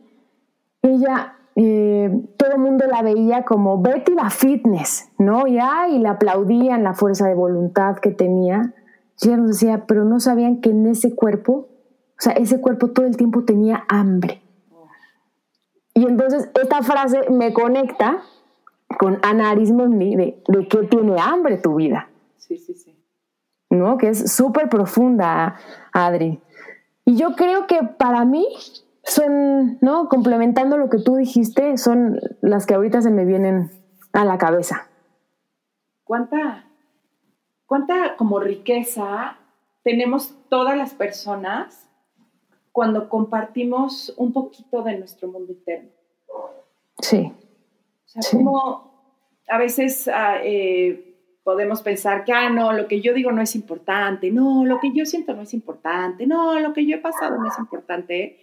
Ella, 0.81 1.37
eh, 1.57 2.11
todo 2.39 2.53
el 2.53 2.59
mundo 2.59 2.87
la 2.87 3.03
veía 3.03 3.45
como 3.45 3.83
Betty 3.83 4.15
la 4.15 4.31
fitness, 4.31 5.11
¿no? 5.19 5.47
Y, 5.47 5.59
ay, 5.59 5.97
y 5.97 5.99
le 5.99 6.09
aplaudían 6.09 6.85
la 6.85 6.95
fuerza 6.95 7.27
de 7.27 7.35
voluntad 7.35 7.97
que 7.97 8.11
tenía. 8.11 8.75
y 9.21 9.29
ella 9.29 9.39
nos 9.39 9.49
decía, 9.49 9.85
pero 9.87 10.05
no 10.05 10.21
sabían 10.21 10.61
que 10.61 10.71
en 10.71 10.87
ese 10.87 11.15
cuerpo, 11.15 11.53
o 11.53 12.19
sea, 12.19 12.35
ese 12.35 12.61
cuerpo 12.61 12.91
todo 12.91 13.07
el 13.07 13.17
tiempo 13.17 13.45
tenía 13.45 13.85
hambre. 13.89 14.41
Y 15.95 16.05
entonces 16.07 16.49
esta 16.61 16.83
frase 16.83 17.31
me 17.31 17.53
conecta 17.53 18.23
con 18.99 19.19
Ana 19.23 19.51
Arismondi 19.51 20.17
de, 20.17 20.43
de 20.47 20.69
qué 20.69 20.79
tiene 20.85 21.17
hambre 21.21 21.57
tu 21.59 21.77
vida. 21.77 22.09
Sí, 22.37 22.59
sí, 22.59 22.75
sí. 22.75 22.94
¿No? 23.75 23.99
Que 23.99 24.09
es 24.09 24.33
súper 24.33 24.69
profunda, 24.69 25.57
Adri. 25.93 26.41
Y 27.05 27.17
yo 27.17 27.35
creo 27.35 27.67
que 27.67 27.83
para 27.83 28.25
mí 28.25 28.47
son, 29.03 29.79
¿no? 29.81 30.09
Complementando 30.09 30.79
lo 30.79 30.89
que 30.89 30.99
tú 30.99 31.17
dijiste, 31.17 31.77
son 31.77 32.21
las 32.41 32.67
que 32.67 32.75
ahorita 32.75 33.03
se 33.03 33.11
me 33.11 33.25
vienen 33.25 33.71
a 34.13 34.25
la 34.25 34.39
cabeza. 34.39 34.89
¿Cuánta, 36.05 36.67
cuánta 37.67 38.17
como 38.17 38.39
riqueza 38.39 39.37
tenemos 39.83 40.35
todas 40.49 40.77
las 40.77 40.95
personas 40.95 41.89
cuando 42.73 43.09
compartimos 43.09 44.15
un 44.17 44.33
poquito 44.33 44.83
de 44.83 44.99
nuestro 44.99 45.29
mundo 45.29 45.53
interno? 45.53 45.91
Sí. 47.01 47.33
O 48.07 48.21
sea, 48.21 48.39
como 48.39 48.95
a 49.49 49.59
veces 49.59 50.09
ah, 50.09 50.37
eh, 50.43 51.14
podemos 51.45 51.83
pensar 51.83 52.25
que, 52.25 52.33
ah, 52.33 52.49
no, 52.49 52.73
lo 52.73 52.89
que 52.89 53.03
yo 53.03 53.13
digo 53.13 53.31
no 53.31 53.43
es 53.43 53.55
importante, 53.55 54.31
no, 54.31 54.65
lo 54.65 54.81
que 54.81 54.93
yo 54.93 55.05
siento 55.05 55.35
no 55.35 55.43
es 55.43 55.53
importante, 55.53 56.27
no, 56.27 56.59
lo 56.59 56.73
que 56.73 56.87
yo 56.87 56.97
he 56.97 57.01
pasado 57.01 57.37
no 57.39 57.47
es 57.47 57.59
importante. 57.59 58.41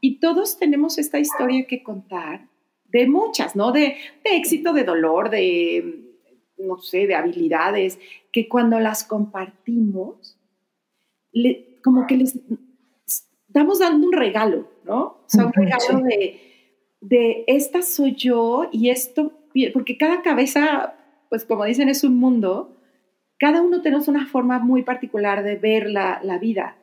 Y 0.00 0.20
todos 0.20 0.56
tenemos 0.56 0.96
esta 0.98 1.18
historia 1.18 1.66
que 1.66 1.82
contar, 1.82 2.46
de 2.84 3.08
muchas, 3.08 3.56
¿no? 3.56 3.72
De, 3.72 3.96
éxito, 4.24 4.72
de 4.72 4.84
dolor, 4.84 5.30
de, 5.30 6.16
no 6.56 6.78
sé, 6.78 7.08
de 7.08 7.16
habilidades, 7.16 7.98
que 8.32 8.48
cuando 8.48 8.78
las 8.78 9.02
compartimos, 9.02 10.38
como 11.82 12.06
que 12.06 12.16
les 12.16 12.38
estamos 13.48 13.80
dando 13.80 14.06
un 14.06 14.12
regalo, 14.12 14.70
¿no? 14.84 15.00
O 15.02 15.24
sea, 15.26 15.46
un 15.46 15.52
regalo 15.52 16.00
de, 16.04 16.40
de 17.00 17.44
esta 17.48 17.82
soy 17.82 18.14
yo 18.14 18.68
y 18.70 18.90
esto, 18.90 19.32
porque 19.72 19.98
cada 19.98 20.22
cabeza, 20.22 20.94
pues 21.28 21.44
como 21.44 21.64
dicen, 21.64 21.88
es 21.88 22.04
un 22.04 22.16
mundo, 22.18 22.76
cada 23.38 23.62
uno 23.62 23.82
tenemos 23.82 24.08
una 24.08 24.26
forma 24.26 24.58
muy 24.58 24.82
particular 24.82 25.42
de 25.42 25.56
ver 25.56 25.88
la, 25.90 26.20
la 26.22 26.38
vida 26.38 26.76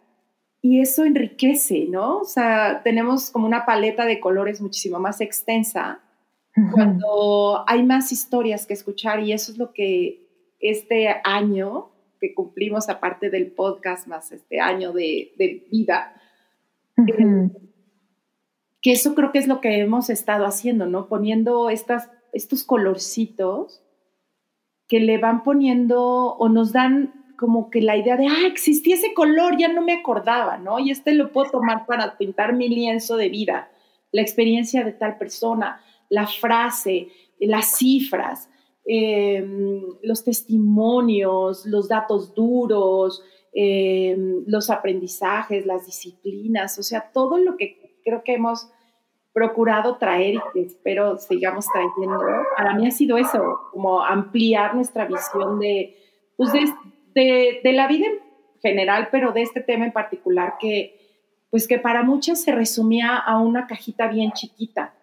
y 0.66 0.82
eso 0.82 1.06
enriquece, 1.06 1.86
¿no? 1.88 2.22
O 2.22 2.26
sea, 2.26 2.82
tenemos 2.84 3.30
como 3.30 3.46
una 3.46 3.68
paleta 3.68 4.06
de 4.06 4.20
colores 4.20 4.62
muchísimo 4.62 4.98
más 4.98 5.22
extensa 5.22 6.00
cuando 6.74 7.64
hay 7.68 7.84
más 7.84 8.12
historias 8.12 8.66
que 8.66 8.74
escuchar 8.74 9.20
y 9.20 9.32
eso 9.32 9.52
es 9.52 9.60
lo 9.60 9.74
que 9.74 10.26
este 10.60 11.14
año 11.24 11.92
que 12.20 12.34
cumplimos 12.34 12.90
aparte 12.90 13.30
del 13.30 13.52
podcast 13.52 14.08
más 14.08 14.32
este 14.32 14.60
año 14.60 14.92
de, 14.92 15.68
vida, 15.70 16.16
eh, 16.98 17.52
que 18.82 18.94
eso 18.94 19.14
creo 19.14 19.32
que 19.32 19.38
es 19.38 19.48
lo 19.48 19.62
que 19.62 19.80
hemos 19.80 20.10
estado 20.10 20.48
haciendo, 20.48 20.88
¿no? 20.88 21.08
Poniendo 21.08 21.70
estas, 21.70 22.10
estos 22.34 22.64
colorcitos 22.64 23.84
que 24.88 25.00
le 25.00 25.18
van 25.18 25.44
poniendo 25.44 26.36
o 26.36 26.50
nos 26.50 26.72
dan 26.72 27.26
como 27.38 27.70
que 27.70 27.82
la 27.82 27.98
idea 27.98 28.18
de, 28.18 28.28
ah, 28.28 28.48
existía 28.48 28.96
ese 28.96 29.14
color, 29.14 29.58
ya 29.58 29.68
no 29.68 29.82
me 29.82 29.94
acordaba, 29.94 30.58
¿no? 30.58 30.80
Y 30.80 30.92
este 30.92 31.14
lo 31.14 31.32
puedo 31.32 31.52
tomar 31.52 31.86
para 31.86 32.18
pintar 32.18 32.54
mi 32.54 32.70
lienzo 32.70 33.18
de 33.18 33.30
vida, 33.30 33.70
la 34.12 34.22
experiencia 34.22 34.84
de 34.84 34.94
tal 34.94 35.18
persona, 35.18 35.82
la 36.10 36.28
frase, 36.28 37.10
las 37.40 37.78
cifras, 37.78 38.50
em, 38.86 39.82
los 40.02 40.24
testimonios, 40.24 41.66
los 41.66 41.88
datos 41.90 42.34
duros, 42.34 43.22
em, 43.54 44.44
los 44.48 44.70
aprendizajes, 44.70 45.66
las 45.66 45.86
disciplinas, 45.86 46.78
o 46.80 46.84
sea, 46.84 47.12
todo 47.12 47.38
lo 47.38 47.58
que 47.58 48.00
creo 48.04 48.24
que 48.24 48.36
hemos 48.36 48.70
procurado 49.36 49.98
traer 49.98 50.36
y 50.36 50.40
que 50.54 50.62
espero 50.62 51.18
sigamos 51.18 51.68
trayendo, 51.68 52.24
para 52.56 52.74
mí 52.74 52.88
ha 52.88 52.92
sido 52.92 53.18
eso, 53.18 53.60
como 53.74 54.02
ampliar 54.02 54.74
nuestra 54.74 55.04
visión 55.04 55.60
de, 55.60 55.98
pues 56.38 56.54
de, 56.54 57.60
de, 57.62 57.74
la 57.74 57.86
vida 57.90 58.06
en 58.06 58.22
general, 58.62 59.10
pero 59.12 59.34
de 59.34 59.42
este 59.42 59.60
tema 59.60 59.84
en 59.84 59.92
particular 59.92 60.56
que, 60.58 61.20
pues 61.52 61.68
que 61.68 61.78
para 61.78 62.02
muchas 62.02 62.42
se 62.42 62.54
resumía 62.54 63.18
a 63.18 63.38
una 63.42 63.68
cajita 63.68 64.08
bien 64.08 64.32
chiquita. 64.32 64.94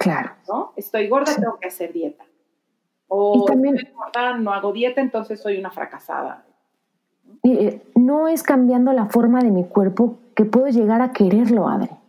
Claro. 0.00 0.32
¿no? 0.48 0.72
Estoy 0.74 1.06
gorda, 1.06 1.32
tengo 1.36 1.56
que 1.60 1.68
hacer 1.68 1.92
dieta. 1.92 2.24
O 3.06 3.44
también, 3.44 3.76
estoy 3.76 3.94
gorda, 3.94 4.36
no 4.36 4.52
hago 4.52 4.72
dieta, 4.72 5.00
entonces 5.00 5.40
soy 5.40 5.58
una 5.58 5.70
fracasada. 5.70 6.44
Eh, 7.44 7.80
no 7.94 8.26
es 8.26 8.42
cambiando 8.42 8.92
la 8.92 9.06
forma 9.06 9.40
de 9.42 9.52
mi 9.52 9.62
cuerpo 9.62 10.18
que 10.34 10.44
puedo 10.44 10.66
llegar 10.66 11.02
a 11.02 11.12
quererlo, 11.12 11.68
Adri. 11.68 11.99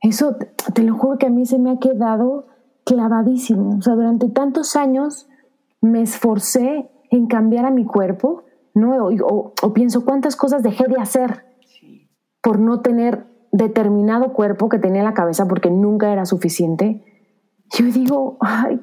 Eso, 0.00 0.36
te 0.74 0.82
lo 0.82 0.96
juro 0.96 1.18
que 1.18 1.26
a 1.26 1.30
mí 1.30 1.44
se 1.44 1.58
me 1.58 1.70
ha 1.70 1.78
quedado 1.78 2.46
clavadísimo. 2.84 3.76
O 3.78 3.82
sea, 3.82 3.94
durante 3.94 4.28
tantos 4.28 4.76
años 4.76 5.28
me 5.80 6.02
esforcé 6.02 6.90
en 7.10 7.26
cambiar 7.26 7.64
a 7.64 7.70
mi 7.70 7.84
cuerpo, 7.84 8.44
¿no? 8.74 9.06
O, 9.06 9.72
pienso 9.74 10.04
cuántas 10.04 10.36
cosas 10.36 10.62
dejé 10.62 10.86
de 10.88 11.00
hacer 11.00 11.44
por 12.42 12.58
no 12.58 12.80
tener 12.80 13.26
determinado 13.52 14.32
cuerpo 14.32 14.68
que 14.68 14.78
tenía 14.78 15.00
en 15.00 15.06
la 15.06 15.14
cabeza 15.14 15.46
porque 15.48 15.70
nunca 15.70 16.12
era 16.12 16.24
suficiente. 16.24 17.04
Yo 17.70 17.86
digo, 17.86 18.36
ay, 18.40 18.80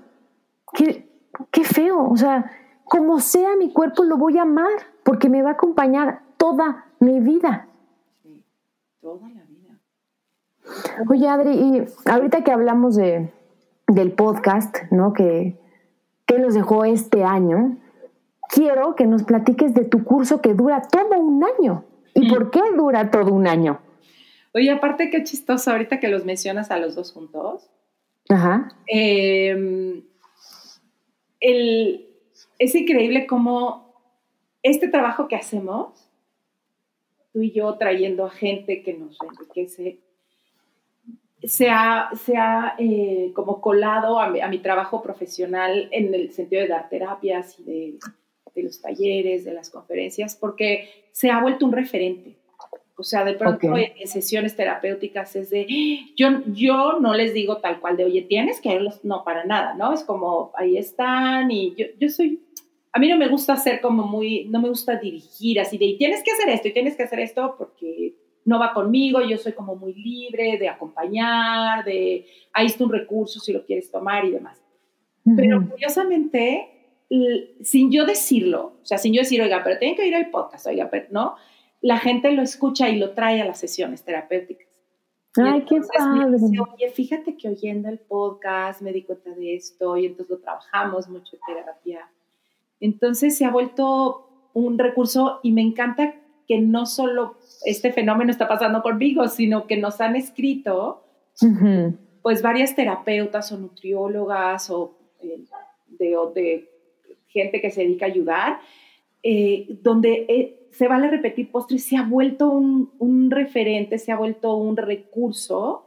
qué, 0.73 1.09
qué 1.51 1.63
feo, 1.63 2.09
o 2.09 2.17
sea, 2.17 2.51
como 2.83 3.19
sea 3.19 3.55
mi 3.57 3.71
cuerpo 3.71 4.03
lo 4.03 4.17
voy 4.17 4.37
a 4.37 4.43
amar 4.43 4.71
porque 5.03 5.29
me 5.29 5.41
va 5.41 5.49
a 5.49 5.53
acompañar 5.53 6.21
toda 6.37 6.85
mi 6.99 7.19
vida. 7.19 7.67
Sí, 8.21 8.43
toda 9.01 9.27
la 9.29 9.43
vida. 9.43 9.44
Oye, 11.09 11.27
Adri, 11.27 11.51
y 11.51 11.83
ahorita 12.05 12.43
que 12.43 12.51
hablamos 12.51 12.95
de, 12.95 13.29
del 13.87 14.11
podcast, 14.11 14.77
¿no? 14.91 15.13
Que, 15.13 15.57
que 16.25 16.39
nos 16.39 16.53
dejó 16.53 16.85
este 16.85 17.23
año, 17.23 17.77
quiero 18.49 18.95
que 18.95 19.05
nos 19.05 19.23
platiques 19.23 19.73
de 19.73 19.85
tu 19.85 20.03
curso 20.03 20.41
que 20.41 20.53
dura 20.53 20.81
todo 20.81 21.19
un 21.19 21.43
año. 21.43 21.85
¿Y 22.13 22.29
por 22.29 22.49
qué 22.49 22.61
dura 22.75 23.11
todo 23.11 23.33
un 23.33 23.47
año? 23.47 23.79
Oye, 24.53 24.71
aparte 24.71 25.09
qué 25.09 25.23
chistoso 25.23 25.71
ahorita 25.71 25.99
que 25.99 26.07
los 26.07 26.23
mencionas 26.23 26.71
a 26.71 26.77
los 26.77 26.95
dos 26.95 27.11
juntos. 27.11 27.69
Ajá. 28.29 28.69
Em, 28.87 30.01
es 31.39 32.75
increíble 32.75 33.27
cómo 33.27 33.93
este 34.63 34.87
trabajo 34.87 35.27
que 35.27 35.35
hacemos, 35.35 36.09
tú 37.33 37.41
y 37.41 37.51
yo 37.51 37.75
trayendo 37.77 38.25
a 38.25 38.31
gente 38.31 38.81
que 38.81 38.93
nos 38.93 39.17
enriquece, 39.21 39.99
se 41.47 41.69
ha, 41.69 42.09
se 42.15 42.37
ha 42.37 42.75
eh, 42.77 43.31
como 43.33 43.61
colado 43.61 44.19
a 44.19 44.29
mi, 44.29 44.59
trabajo 44.59 45.01
profesional 45.01 45.87
en 45.91 46.13
el 46.13 46.31
sentido 46.31 46.61
de 46.61 46.67
dar 46.67 46.89
terapias 46.89 47.59
y 47.59 47.63
de 47.63 47.99
de 48.55 48.63
los 48.63 48.81
talleres, 48.81 49.43
de 49.43 49.53
las 49.53 49.69
conferencias, 49.69 50.35
porque 50.35 50.89
se 51.11 51.29
ha 51.29 51.41
vuelto 51.41 51.65
un 51.65 51.73
referente. 51.73 52.37
O 52.97 53.03
sea, 53.03 53.25
de 53.25 53.33
pronto 53.33 53.75
en, 53.75 54.07
sesiones 54.07 54.55
terapéuticas 54.55 55.35
es 55.35 55.49
de, 55.49 55.67
yo, 56.15 56.29
yo 56.47 56.97
no 57.01 57.13
les 57.13 57.33
digo 57.33 57.57
tal 57.57 57.81
cual 57.81 57.97
de, 57.97 58.05
oye, 58.05 58.21
tienes 58.21 58.61
que 58.61 58.69
verlos, 58.69 59.03
no, 59.03 59.25
para 59.25 59.43
nada, 59.43 59.73
¿no? 59.73 59.93
Es 59.93 60.03
como, 60.03 60.53
ahí 60.55 60.77
están 60.77 61.51
y 61.51 61.75
yo, 61.75 61.87
yo 61.99 62.07
soy, 62.07 62.41
a 62.93 62.99
mí 62.99 63.09
no 63.09 63.17
me 63.17 63.27
gusta 63.27 63.53
hacer 63.53 63.81
como 63.81 64.07
muy, 64.07 64.45
no 64.45 64.61
me 64.61 64.69
gusta 64.69 64.95
dirigir 64.95 65.59
así 65.59 65.77
de, 65.77 65.95
tienes 65.97 66.23
que 66.23 66.31
hacer 66.31 66.47
esto 66.47 66.69
y 66.69 66.73
tienes 66.73 66.95
que 66.95 67.03
hacer 67.03 67.19
esto 67.19 67.55
porque 67.57 68.15
no 68.45 68.59
va 68.59 68.73
conmigo, 68.73 69.21
yo 69.21 69.37
soy 69.37 69.53
como 69.53 69.75
muy 69.75 69.93
libre 69.93 70.57
de 70.57 70.69
acompañar, 70.69 71.83
de, 71.83 72.25
ahí 72.53 72.67
está 72.67 72.83
un 72.83 72.91
recurso 72.91 73.39
si 73.39 73.51
lo 73.51 73.65
quieres 73.65 73.91
tomar 73.91 74.23
y 74.23 74.31
demás. 74.31 74.61
Pero 75.35 75.67
curiosamente, 75.67 76.69
sin 77.63 77.91
yo 77.91 78.05
decirlo, 78.05 78.73
o 78.81 78.85
sea, 78.85 78.99
sin 78.99 79.11
yo 79.11 79.21
decir, 79.21 79.41
oiga, 79.41 79.63
pero 79.63 79.79
tienen 79.79 79.97
que 79.97 80.07
ir 80.07 80.15
al 80.15 80.29
podcast, 80.29 80.67
oiga, 80.67 80.87
pero 80.91 81.07
no, 81.09 81.35
la 81.81 81.97
gente 81.97 82.31
lo 82.31 82.43
escucha 82.43 82.89
y 82.89 82.99
lo 82.99 83.11
trae 83.11 83.41
a 83.41 83.45
las 83.45 83.59
sesiones 83.59 84.03
terapéuticas. 84.03 84.67
Ay, 85.37 85.65
qué 85.67 85.81
padre. 85.81 86.37
Oye, 86.73 86.91
fíjate 86.91 87.35
que 87.35 87.49
oyendo 87.49 87.89
el 87.89 87.99
podcast 87.99 88.81
me 88.81 88.93
di 88.93 89.01
cuenta 89.01 89.31
de 89.31 89.55
esto 89.55 89.97
y 89.97 90.05
entonces 90.05 90.29
lo 90.29 90.41
trabajamos 90.41 91.09
mucho 91.09 91.35
en 91.35 91.55
terapia. 91.55 92.09
Entonces 92.79 93.37
se 93.37 93.45
ha 93.45 93.51
vuelto 93.51 94.49
un 94.53 94.77
recurso 94.77 95.39
y 95.43 95.51
me 95.51 95.61
encanta 95.61 96.15
que 96.47 96.59
no 96.59 96.85
solo 96.85 97.35
este 97.65 97.91
fenómeno 97.91 98.31
está 98.31 98.47
pasando 98.47 98.81
conmigo, 98.81 99.27
sino 99.27 99.67
que 99.67 99.77
nos 99.77 99.99
han 100.01 100.15
escrito 100.15 101.03
pues 102.21 102.41
varias 102.41 102.75
terapeutas 102.75 103.51
o 103.51 103.57
nutriólogas 103.57 104.69
o 104.69 104.97
eh, 105.21 105.41
de, 105.87 106.17
de 106.33 106.69
gente 107.27 107.59
que 107.61 107.69
se 107.69 107.81
dedica 107.81 108.05
a 108.05 108.09
ayudar, 108.09 108.59
eh, 109.21 109.67
donde 109.81 110.25
eh, 110.29 110.67
se 110.71 110.87
vale 110.87 111.09
repetir 111.09 111.51
postres, 111.51 111.83
se 111.83 111.97
ha 111.97 112.03
vuelto 112.03 112.49
un, 112.49 113.31
referente, 113.31 113.97
se 113.97 114.11
ha 114.11 114.17
vuelto 114.17 114.55
un 114.55 114.77
recurso 114.77 115.85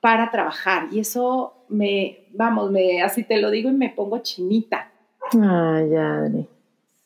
para 0.00 0.30
trabajar. 0.30 0.88
Y 0.92 1.00
eso 1.00 1.64
me, 1.68 2.26
vamos, 2.32 2.70
me, 2.70 3.02
así 3.02 3.24
te 3.24 3.40
lo 3.40 3.50
digo 3.50 3.70
y 3.70 3.72
me 3.72 3.90
pongo 3.90 4.18
chinita. 4.18 4.92
Ay, 5.32 5.94
Adri. 5.94 6.46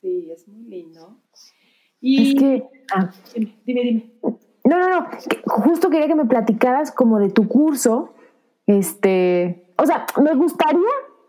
Sí, 0.00 0.30
es 0.30 0.46
muy 0.48 0.64
lindo. 0.64 1.16
Y, 2.00 2.32
es 2.32 2.34
que... 2.40 2.73
ah. 2.92 3.10
Dime, 3.34 3.56
dime, 3.64 3.82
dime. 3.82 4.10
No, 4.64 4.78
no, 4.78 4.88
no. 4.88 5.06
Justo 5.46 5.90
quería 5.90 6.06
que 6.06 6.14
me 6.14 6.24
platicaras 6.24 6.90
como 6.90 7.18
de 7.18 7.30
tu 7.30 7.46
curso. 7.48 8.14
Este, 8.66 9.66
o 9.76 9.86
sea, 9.86 10.06
me 10.22 10.34
gustaría, 10.34 10.80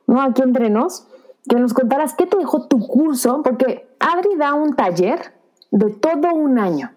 ¿no? 0.07 0.21
Aquí 0.21 0.41
entre 0.41 0.69
nos, 0.69 1.07
que 1.49 1.57
nos 1.57 1.73
contaras 1.73 2.15
qué 2.15 2.25
te 2.25 2.37
dejó 2.37 2.67
tu 2.67 2.79
curso, 2.79 3.41
porque 3.43 3.87
Adri 3.99 4.35
da 4.37 4.53
un 4.53 4.75
taller 4.75 5.33
de 5.71 5.91
todo 5.91 6.33
un 6.33 6.59
año. 6.59 6.91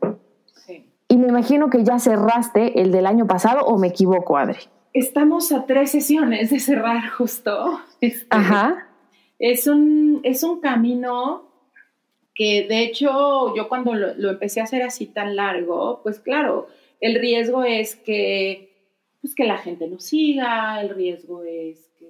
Sí. 0.54 0.88
Y 1.08 1.16
me 1.18 1.28
imagino 1.28 1.70
que 1.70 1.82
ya 1.82 1.98
cerraste 1.98 2.80
el 2.80 2.92
del 2.92 3.06
año 3.06 3.26
pasado, 3.26 3.66
o 3.66 3.78
me 3.78 3.88
equivoco, 3.88 4.36
Adri. 4.36 4.60
Estamos 4.92 5.52
a 5.52 5.66
tres 5.66 5.90
sesiones 5.90 6.50
de 6.50 6.60
cerrar 6.60 7.08
justo. 7.10 7.80
Este, 8.00 8.26
Ajá. 8.30 8.86
Es 9.38 9.66
un, 9.66 10.20
es 10.22 10.42
un 10.42 10.60
camino 10.60 11.47
que 12.38 12.68
de 12.68 12.84
hecho 12.84 13.52
yo 13.56 13.68
cuando 13.68 13.94
lo, 13.94 14.14
lo 14.14 14.30
empecé 14.30 14.60
a 14.60 14.64
hacer 14.64 14.82
así 14.82 15.06
tan 15.06 15.34
largo, 15.34 16.00
pues 16.04 16.20
claro, 16.20 16.68
el 17.00 17.16
riesgo 17.20 17.64
es 17.64 17.96
que, 17.96 18.92
pues 19.20 19.34
que 19.34 19.42
la 19.42 19.58
gente 19.58 19.88
no 19.88 19.98
siga, 19.98 20.80
el 20.80 20.90
riesgo 20.90 21.42
es 21.42 21.90
que 21.98 22.06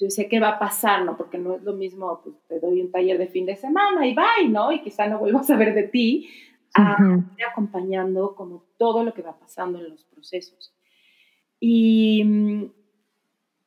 yo 0.00 0.10
sé 0.10 0.28
qué 0.28 0.40
va 0.40 0.48
a 0.48 0.58
pasar, 0.58 1.04
¿no? 1.04 1.16
Porque 1.16 1.38
no 1.38 1.54
es 1.54 1.62
lo 1.62 1.74
mismo, 1.74 2.20
pues 2.24 2.34
te 2.48 2.58
doy 2.58 2.80
un 2.80 2.90
taller 2.90 3.18
de 3.18 3.28
fin 3.28 3.46
de 3.46 3.54
semana 3.54 4.04
y 4.04 4.16
bye, 4.16 4.48
¿no? 4.48 4.72
Y 4.72 4.82
quizá 4.82 5.06
no 5.06 5.20
vuelvo 5.20 5.38
a 5.38 5.44
saber 5.44 5.74
de 5.74 5.84
ti, 5.84 6.28
a 6.74 6.94
Ujú. 6.94 7.22
ir 7.38 7.44
acompañando 7.48 8.34
como 8.34 8.64
todo 8.78 9.04
lo 9.04 9.14
que 9.14 9.22
va 9.22 9.38
pasando 9.38 9.78
en 9.78 9.90
los 9.90 10.02
procesos. 10.06 10.74
Y 11.60 12.24
mm, 12.24 12.64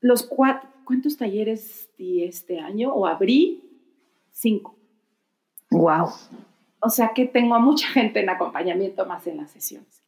los 0.01 0.23
cuatro, 0.23 0.69
¿cuántos 0.83 1.15
talleres 1.15 1.89
di 1.97 2.25
este 2.25 2.59
año? 2.59 2.93
O 2.93 3.05
abrí 3.07 3.63
cinco. 4.29 4.82
Wow. 5.73 6.09
O 6.79 6.89
sea 6.89 7.11
que 7.15 7.25
tengo 7.25 7.55
a 7.55 7.59
mucha 7.59 7.87
gente 7.87 8.19
en 8.19 8.29
acompañamiento 8.29 9.05
más 9.05 9.25
en 9.27 9.37
las 9.37 9.51
sesiones. 9.51 10.03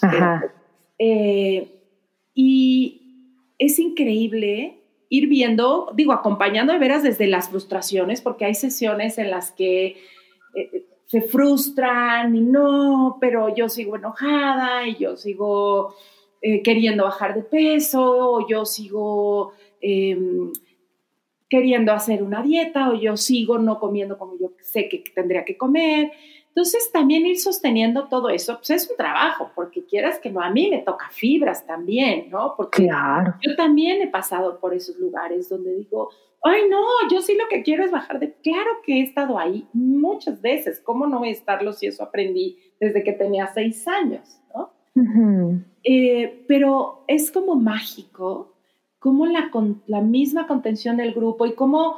Ajá. 0.00 0.52
Eh, 0.98 1.80
y 2.34 3.52
es 3.58 3.78
increíble 3.78 4.80
ir 5.08 5.28
viendo, 5.28 5.90
digo, 5.94 6.12
acompañando 6.12 6.72
de 6.72 6.78
veras 6.78 7.02
desde 7.02 7.26
las 7.26 7.50
frustraciones, 7.50 8.22
porque 8.22 8.44
hay 8.44 8.54
sesiones 8.54 9.18
en 9.18 9.30
las 9.30 9.50
que 9.50 9.96
eh, 10.54 10.86
se 11.06 11.20
frustran 11.20 12.34
y 12.36 12.40
no, 12.40 13.18
pero 13.20 13.54
yo 13.54 13.68
sigo 13.68 13.96
enojada 13.96 14.86
y 14.86 14.96
yo 14.96 15.16
sigo 15.16 15.96
eh, 16.40 16.62
queriendo 16.62 17.04
bajar 17.04 17.34
de 17.34 17.42
peso, 17.42 18.34
o 18.34 18.48
yo 18.48 18.64
sigo 18.64 19.52
eh, 19.80 20.16
queriendo 21.50 21.92
hacer 21.92 22.22
una 22.22 22.42
dieta, 22.42 22.88
o 22.88 22.94
yo 22.94 23.16
sigo 23.16 23.58
no 23.58 23.78
comiendo 23.78 24.16
como 24.16 24.38
yo 24.38 24.52
sé 24.62 24.88
que 24.88 25.02
tendría 25.14 25.44
que 25.44 25.58
comer. 25.58 26.12
Entonces, 26.48 26.90
también 26.92 27.26
ir 27.26 27.38
sosteniendo 27.38 28.08
todo 28.08 28.28
eso, 28.30 28.56
pues 28.56 28.70
es 28.70 28.90
un 28.90 28.96
trabajo, 28.96 29.50
porque 29.54 29.84
quieras 29.84 30.18
que 30.18 30.30
no, 30.30 30.40
a 30.40 30.50
mí 30.50 30.68
me 30.70 30.78
toca 30.78 31.08
fibras 31.10 31.66
también, 31.66 32.30
¿no? 32.30 32.54
Porque 32.56 32.84
Claro. 32.84 33.34
yo 33.40 33.54
también 33.56 34.00
he 34.00 34.08
pasado 34.08 34.58
por 34.58 34.74
esos 34.74 34.96
lugares 34.96 35.48
donde 35.48 35.74
digo, 35.74 36.10
ay, 36.42 36.62
no, 36.68 36.80
yo 37.10 37.20
sí 37.20 37.36
lo 37.36 37.46
que 37.48 37.62
quiero 37.62 37.84
es 37.84 37.90
bajar 37.90 38.18
de... 38.18 38.32
Claro 38.34 38.70
que 38.84 38.94
he 38.94 39.02
estado 39.02 39.38
ahí 39.38 39.66
muchas 39.72 40.40
veces, 40.40 40.80
¿cómo 40.80 41.06
no 41.06 41.24
estarlo 41.24 41.72
si 41.72 41.86
eso 41.86 42.02
aprendí 42.02 42.58
desde 42.80 43.02
que 43.04 43.12
tenía 43.12 43.46
seis 43.48 43.86
años, 43.86 44.40
¿no? 44.54 44.72
Ujú. 44.96 45.60
Eh, 45.84 46.44
pero 46.48 47.04
es 47.06 47.30
como 47.30 47.54
mágico, 47.54 48.56
como 49.00 49.26
la, 49.26 50.00
misma 50.02 50.46
contención 50.46 50.98
del 50.98 51.12
grupo 51.12 51.46
y 51.46 51.54
como 51.54 51.96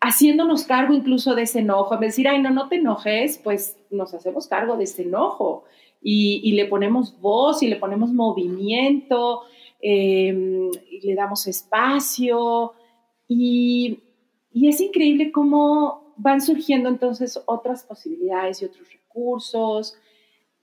haciéndonos 0.00 0.64
cargo 0.64 0.94
incluso 0.94 1.34
de 1.34 1.42
ese 1.42 1.58
enojo, 1.58 1.94
en 1.94 2.00
decir, 2.00 2.28
ay, 2.28 2.40
no, 2.40 2.50
no 2.50 2.68
te 2.68 2.76
enojes, 2.76 3.38
pues 3.42 3.76
nos 3.90 4.14
hacemos 4.14 4.46
cargo 4.46 4.76
de 4.76 4.84
ese 4.84 5.02
enojo 5.02 5.64
y, 6.00 6.52
le 6.52 6.66
ponemos 6.66 7.20
voz 7.20 7.62
y 7.62 7.66
le 7.66 7.74
ponemos 7.76 8.12
movimiento 8.12 9.42
eh, 9.82 10.70
y 10.90 11.06
le 11.06 11.14
damos 11.16 11.48
espacio 11.48 12.72
y, 13.26 13.98
y 14.52 14.68
es 14.68 14.80
increíble 14.80 15.32
cómo 15.32 16.14
van 16.16 16.40
surgiendo 16.40 16.88
entonces 16.88 17.42
otras 17.46 17.82
posibilidades 17.82 18.62
y 18.62 18.66
otros 18.66 18.88
recursos 18.92 19.96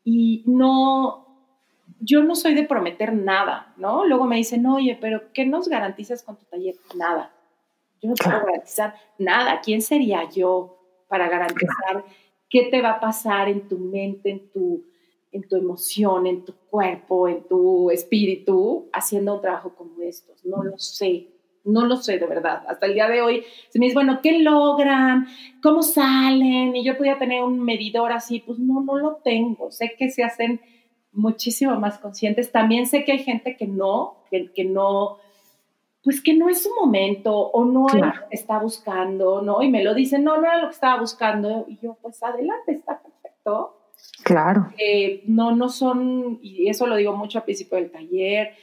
y 0.06 0.44
no, 0.46 1.25
yo 2.00 2.24
no 2.24 2.36
soy 2.36 2.54
de 2.54 2.64
prometer 2.64 3.14
nada, 3.14 3.74
¿no? 3.78 4.06
Luego 4.06 4.26
me 4.26 4.36
dicen, 4.36 4.66
oye, 4.66 4.98
pero 5.00 5.34
¿qué 5.34 5.46
nos 5.46 5.68
garantizas 5.68 6.24
con 6.24 6.38
tu 6.38 6.46
taller? 6.46 6.76
Nada. 6.96 7.34
Yo 8.02 8.10
no 8.10 8.16
puedo 8.16 8.40
garantizar 8.46 8.96
nada. 9.18 9.62
¿Quién 9.62 9.82
sería 9.82 10.30
yo 10.30 10.78
para 11.08 11.30
garantizar 11.30 12.06
qué 12.50 12.64
te 12.64 12.82
va 12.82 12.92
a 12.92 13.00
pasar 13.00 13.50
en 13.50 13.68
tu 13.68 13.78
mente, 13.78 14.30
en 14.30 14.52
tu, 14.52 14.86
en 15.32 15.48
tu 15.48 15.56
emoción, 15.56 16.28
en 16.28 16.46
tu 16.46 16.54
cuerpo, 16.70 17.28
en 17.28 17.48
tu 17.48 17.90
espíritu, 17.90 18.90
haciendo 18.94 19.36
un 19.36 19.42
trabajo 19.42 19.76
como 19.76 20.02
estos? 20.02 20.46
No 20.46 20.64
lo 20.64 20.78
sé. 20.78 21.32
No 21.64 21.88
lo 21.88 21.98
sé 21.98 22.20
de 22.20 22.28
verdad. 22.28 22.64
Hasta 22.68 22.86
el 22.86 22.94
día 22.94 23.08
de 23.10 23.24
hoy 23.24 23.44
se 23.70 23.80
me 23.80 23.86
dice, 23.86 23.96
bueno, 23.96 24.20
¿qué 24.22 24.38
logran? 24.38 25.26
¿Cómo 25.64 25.82
salen? 25.82 26.76
Y 26.76 26.84
yo 26.84 26.96
podía 26.96 27.18
tener 27.18 27.42
un 27.42 27.60
medidor 27.60 28.12
así, 28.12 28.40
pues 28.46 28.60
no, 28.60 28.82
no 28.82 28.98
lo 29.00 29.16
tengo. 29.24 29.72
Sé 29.72 29.96
que 29.98 30.12
se 30.12 30.24
hacen 30.24 30.62
muchísimo 31.16 31.80
más 31.80 31.98
conscientes. 31.98 32.52
También 32.52 32.86
sé 32.86 33.04
que 33.04 33.14
hay 33.14 33.24
gente 33.24 33.58
que 33.58 33.68
no, 33.68 34.18
que, 34.30 34.52
que 34.54 34.66
no, 34.66 35.18
pues 36.04 36.22
que 36.22 36.36
no 36.36 36.50
es 36.50 36.64
su 36.64 36.70
momento 36.76 37.36
o 37.36 37.66
no 37.66 37.88
es 37.88 37.96
lo 37.96 38.12
que 38.12 38.36
está 38.36 38.60
buscando, 38.60 39.42
¿no? 39.42 39.64
Y 39.64 39.70
me 39.70 39.84
lo 39.84 39.94
dicen, 39.94 40.24
no, 40.24 40.38
no 40.38 40.44
era 40.44 40.60
lo 40.60 40.68
que 40.68 40.76
estaba 40.76 41.00
buscando. 41.00 41.66
Y 41.68 41.80
yo, 41.80 41.98
pues 42.02 42.22
adelante, 42.22 42.74
está 42.74 43.02
perfecto. 43.02 43.82
Claro. 44.24 44.68
Eh, 44.78 45.24
no, 45.28 45.56
no 45.56 45.70
son, 45.70 46.40
y 46.42 46.70
eso 46.70 46.86
lo 46.88 46.96
digo 46.96 47.16
mucho 47.16 47.40
al 47.40 47.46
principio 47.46 47.78
del 47.78 47.92
taller, 47.92 48.54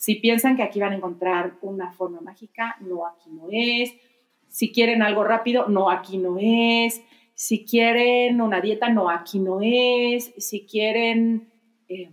si 0.00 0.14
piensan 0.14 0.56
que 0.56 0.62
aquí 0.62 0.80
van 0.80 0.92
a 0.92 0.96
encontrar 0.96 1.58
una 1.60 1.92
forma 1.92 2.22
mágica, 2.22 2.76
no, 2.80 3.06
aquí 3.06 3.28
no 3.30 3.48
es. 3.52 3.94
Si 4.48 4.72
quieren 4.72 5.02
algo 5.02 5.24
rápido, 5.24 5.68
no, 5.68 5.90
aquí 5.90 6.16
no 6.16 6.38
es. 6.40 7.02
Si 7.34 7.66
quieren 7.66 8.40
una 8.40 8.62
dieta, 8.62 8.88
no, 8.88 9.10
aquí 9.10 9.38
no 9.38 9.60
es. 9.62 10.32
Si 10.38 10.64
quieren, 10.64 11.49
eh, 11.90 12.10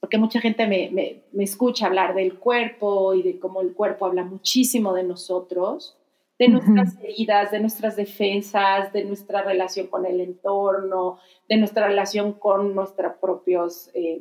porque 0.00 0.18
mucha 0.18 0.40
gente 0.40 0.66
me, 0.66 0.90
me, 0.90 1.22
me 1.32 1.44
escucha 1.44 1.86
hablar 1.86 2.14
del 2.14 2.38
cuerpo 2.38 3.14
y 3.14 3.22
de 3.22 3.38
cómo 3.38 3.60
el 3.62 3.72
cuerpo 3.74 4.06
habla 4.06 4.22
muchísimo 4.24 4.92
de 4.94 5.02
nosotros, 5.02 5.96
de 6.38 6.48
nuestras 6.48 6.96
heridas, 7.02 7.50
de 7.50 7.58
nuestras 7.58 7.96
defensas, 7.96 8.92
de 8.92 9.04
nuestra 9.04 9.42
relación 9.42 9.88
con 9.88 10.06
el 10.06 10.20
entorno, 10.20 11.18
de 11.48 11.56
nuestra 11.56 11.88
relación 11.88 12.32
con 12.34 12.74
nuestros 12.76 13.14
propios 13.20 13.90
eh, 13.94 14.20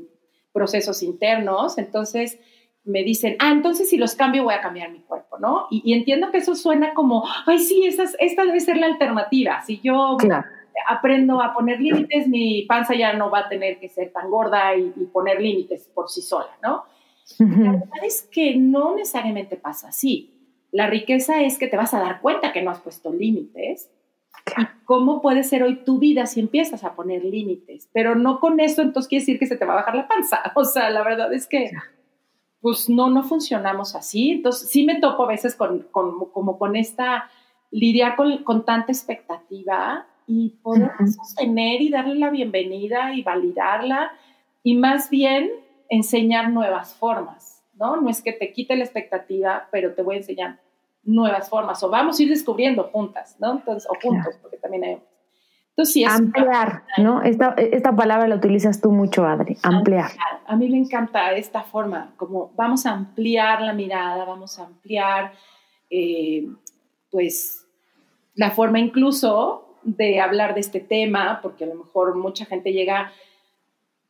procesos 0.52 1.04
internos. 1.04 1.78
Entonces 1.78 2.40
me 2.84 3.04
dicen, 3.04 3.36
ah, 3.40 3.52
entonces 3.52 3.90
si 3.90 3.98
los 3.98 4.16
cambio 4.16 4.46
voy 4.46 4.56
a 4.56 4.62
cambiar 4.62 4.90
mi 4.92 5.02
cuerpo, 5.02 5.38
¿no? 5.38 5.68
Y, 5.70 5.84
y 5.86 5.94
entiendo 5.94 6.32
que 6.32 6.38
eso 6.40 6.56
suena 6.56 6.96
como, 6.96 7.24
ay, 7.46 7.60
sí, 7.60 7.86
esa, 7.86 8.04
es- 8.04 8.16
esta 8.20 8.46
debe 8.46 8.62
ser 8.62 8.78
la 8.78 8.88
alternativa. 8.88 9.62
Si 9.62 9.80
yo 9.82 10.16
Claro. 10.18 10.48
Aprendo 10.88 11.42
a 11.42 11.54
poner 11.54 11.80
límites, 11.80 12.28
mi 12.28 12.64
panza 12.64 12.94
ya 12.96 13.14
no 13.14 13.30
va 13.32 13.40
a 13.40 13.50
tener 13.50 13.80
que 13.80 13.90
ser 13.90 14.12
tan 14.12 14.30
gorda 14.30 14.76
y, 14.76 14.94
y 14.96 15.06
poner 15.06 15.42
límites 15.42 15.90
por 15.94 16.10
sí 16.10 16.22
sola, 16.22 16.50
¿no? 16.62 16.84
La 17.40 17.46
Ujú. 17.46 17.62
verdad 17.64 18.04
es 18.06 18.22
que 18.32 18.56
no 18.56 18.96
necesariamente 18.96 19.58
pasa 19.58 19.90
así. 19.90 20.34
La 20.72 20.88
riqueza 20.88 21.42
es 21.44 21.58
que 21.58 21.68
te 21.68 21.78
vas 21.78 21.94
a 21.94 22.00
dar 22.00 22.22
cuenta 22.22 22.54
que 22.54 22.62
no 22.62 22.72
has 22.72 22.80
puesto 22.80 23.12
límites. 23.12 23.90
¿Y 24.58 24.64
cómo 24.86 25.22
puede 25.22 25.44
ser 25.44 25.64
hoy 25.64 25.84
tu 25.84 25.98
vida 26.00 26.26
si 26.26 26.40
empiezas 26.40 26.84
a 26.84 26.94
poner 26.96 27.26
límites? 27.26 27.90
Pero 27.92 28.16
no 28.16 28.40
con 28.40 28.60
eso, 28.60 28.82
entonces 28.82 29.10
quiere 29.10 29.22
decir 29.24 29.40
que 29.40 29.46
se 29.48 29.58
te 29.58 29.66
va 29.66 29.74
a 29.74 29.78
bajar 29.78 29.96
la 29.96 30.08
panza. 30.08 30.42
O 30.56 30.64
sea, 30.64 30.90
la 30.90 31.04
verdad 31.04 31.34
es 31.34 31.48
que, 31.48 31.72
pues 32.62 32.90
no, 32.90 33.10
no 33.10 33.24
funcionamos 33.24 33.96
así. 33.96 34.32
Entonces, 34.32 34.70
sí 34.70 34.86
me 34.86 35.00
topo 35.00 35.24
a 35.24 35.28
veces 35.28 35.56
con, 35.56 35.84
con- 35.92 36.30
como 36.32 36.58
con 36.58 36.76
esta, 36.76 37.30
lidiar 37.72 38.16
con, 38.16 38.44
con 38.44 38.64
tanta 38.66 38.92
expectativa 38.92 40.06
y 40.28 40.50
poder 40.62 40.92
Ujú. 41.00 41.08
sostener 41.08 41.82
y 41.82 41.90
darle 41.90 42.16
la 42.16 42.30
bienvenida 42.30 43.14
y 43.14 43.24
validarla 43.24 44.12
y 44.62 44.76
más 44.76 45.10
bien 45.10 45.50
enseñar 45.90 46.52
nuevas 46.52 46.94
formas, 46.94 47.64
¿no? 47.74 48.02
No 48.02 48.10
es 48.10 48.22
que 48.22 48.34
te 48.34 48.52
quite 48.52 48.76
la 48.76 48.84
expectativa, 48.84 49.70
pero 49.72 49.94
te 49.94 50.04
voy 50.04 50.16
a 50.16 50.18
enseñar 50.20 50.60
nuevas 51.04 51.50
formas 51.50 51.82
o 51.82 51.90
vamos 51.90 52.20
a 52.20 52.24
ir 52.24 52.30
descubriendo 52.30 52.84
juntas, 52.92 53.38
¿no? 53.40 53.54
Entonces, 53.54 53.90
o 53.90 53.96
juntos, 54.02 54.38
porque 54.42 54.58
también 54.58 54.84
hay. 54.84 54.98
Entonces, 55.70 55.94
sí, 55.94 56.04
es 56.04 56.12
Ampliar, 56.12 56.84
¿no? 56.98 57.22
Esta, 57.22 57.54
esta 57.54 57.96
palabra 57.96 58.28
la 58.28 58.36
utilizas 58.36 58.82
tú 58.82 58.92
mucho, 58.92 59.26
Adri. 59.26 59.56
Ampliar. 59.64 60.12
A 60.46 60.56
mí 60.58 60.68
me 60.70 60.78
encanta 60.78 61.32
esta 61.34 61.62
forma, 61.62 62.14
como 62.18 62.52
vamos 62.56 62.86
a 62.86 62.92
ampliar 62.92 63.62
la 63.62 63.74
mirada, 63.74 64.26
vamos 64.26 64.60
a 64.60 64.66
ampliar, 64.66 65.32
eh, 65.90 66.48
pues, 67.12 67.66
la 68.34 68.52
forma 68.52 68.80
incluso 68.80 69.67
de 69.88 70.20
hablar 70.20 70.54
de 70.54 70.60
este 70.60 70.82
tema, 70.82 71.40
porque 71.42 71.64
a 71.64 71.68
lo 71.68 71.76
mejor 71.76 72.16
mucha 72.16 72.46
gente 72.46 72.74
llega, 72.74 73.14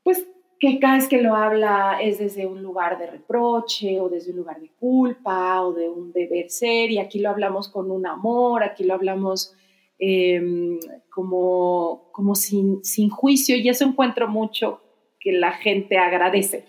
pues, 0.04 0.26
que 0.60 0.80
cada 0.80 0.96
vez 0.96 1.08
que 1.08 1.22
lo 1.22 1.36
habla 1.36 2.00
es 2.02 2.18
desde 2.18 2.48
un 2.48 2.64
lugar 2.64 2.98
de 2.98 3.06
reproche 3.06 4.02
o 4.02 4.10
desde 4.10 4.32
un 4.32 4.38
lugar 4.38 4.60
de 4.60 4.72
culpa 4.80 5.62
o 5.62 5.74
de 5.74 5.88
un 5.88 6.12
deber 6.12 6.50
ser, 6.50 6.90
y 6.90 6.98
aquí 6.98 7.20
lo 7.20 7.30
hablamos 7.30 7.70
con 7.70 7.92
un 7.92 8.08
amor, 8.08 8.64
aquí 8.64 8.84
lo 8.84 8.96
hablamos 8.96 9.54
em, 10.00 10.80
como, 11.12 12.10
como 12.12 12.34
sin, 12.34 12.84
sin 12.84 13.10
juicio 13.10 13.56
y 13.56 13.70
eso 13.70 13.86
encuentro 13.86 14.28
mucho 14.28 14.82
que 15.20 15.32
la 15.32 15.52
gente 15.52 16.00
agradece, 16.00 16.66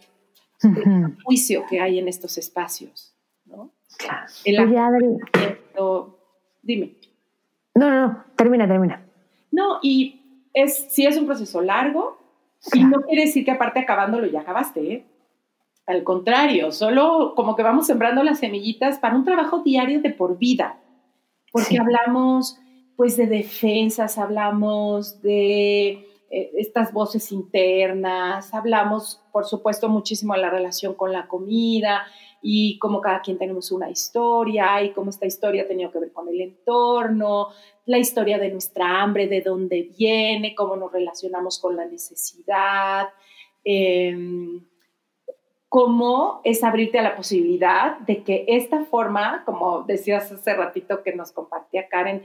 el 0.62 1.16
juicio 1.22 1.64
que 1.68 1.80
hay 1.80 1.98
en 1.98 2.08
estos 2.08 2.36
espacios. 2.36 3.14
¿no? 3.46 3.72
El 4.44 4.56
dime. 6.62 6.97
No, 7.78 7.88
no, 7.88 8.08
no, 8.08 8.24
termina, 8.36 8.66
termina. 8.66 9.06
No, 9.52 9.78
y 9.82 10.48
es, 10.52 10.88
sí 10.90 11.06
es 11.06 11.16
un 11.16 11.26
proceso 11.26 11.60
largo 11.60 12.18
y 12.72 12.82
no 12.82 13.02
quiere 13.02 13.26
decir 13.26 13.44
que 13.44 13.52
aparte 13.52 13.78
acabándolo 13.78 14.26
ya 14.26 14.40
acabaste, 14.40 14.92
¿eh? 14.92 15.06
Al 15.86 16.02
contrario, 16.02 16.72
solo 16.72 17.34
como 17.36 17.54
que 17.54 17.62
vamos 17.62 17.86
sembrando 17.86 18.24
las 18.24 18.40
semillitas 18.40 18.98
para 18.98 19.14
un 19.14 19.24
trabajo 19.24 19.62
diario 19.62 20.02
de 20.02 20.10
por 20.10 20.38
vida, 20.38 20.80
porque 21.52 21.78
hablamos 21.78 22.58
pues 22.96 23.16
de 23.16 23.26
defensas, 23.28 24.18
hablamos 24.18 25.22
de 25.22 25.88
eh, 26.30 26.50
estas 26.58 26.92
voces 26.92 27.30
internas, 27.30 28.52
hablamos 28.52 29.22
por 29.32 29.46
supuesto 29.46 29.88
muchísimo 29.88 30.34
de 30.34 30.40
la 30.40 30.50
relación 30.50 30.94
con 30.94 31.12
la 31.12 31.28
comida 31.28 32.02
y 32.42 32.78
cómo 32.78 33.00
cada 33.00 33.20
quien 33.20 33.38
tenemos 33.38 33.72
una 33.72 33.90
historia 33.90 34.82
y 34.82 34.92
cómo 34.92 35.10
esta 35.10 35.26
historia 35.26 35.62
ha 35.62 35.68
tenido 35.68 35.90
que 35.90 35.98
ver 35.98 36.12
con 36.12 36.28
el 36.28 36.40
entorno, 36.40 37.48
la 37.86 37.98
historia 37.98 38.38
de 38.38 38.50
nuestra 38.50 39.02
hambre, 39.02 39.28
de 39.28 39.40
dónde 39.40 39.90
viene, 39.96 40.54
cómo 40.54 40.76
nos 40.76 40.92
relacionamos 40.92 41.58
con 41.58 41.76
la 41.76 41.86
necesidad. 41.86 43.08
Eh, 43.64 44.16
cómo 45.68 46.40
es 46.44 46.64
abrirte 46.64 46.98
a 46.98 47.02
la 47.02 47.16
posibilidad 47.16 47.98
de 48.00 48.22
que 48.22 48.44
esta 48.48 48.84
forma, 48.84 49.42
como 49.44 49.82
decías 49.82 50.32
hace 50.32 50.54
ratito 50.54 51.02
que 51.02 51.14
nos 51.14 51.32
compartía 51.32 51.88
Karen, 51.88 52.22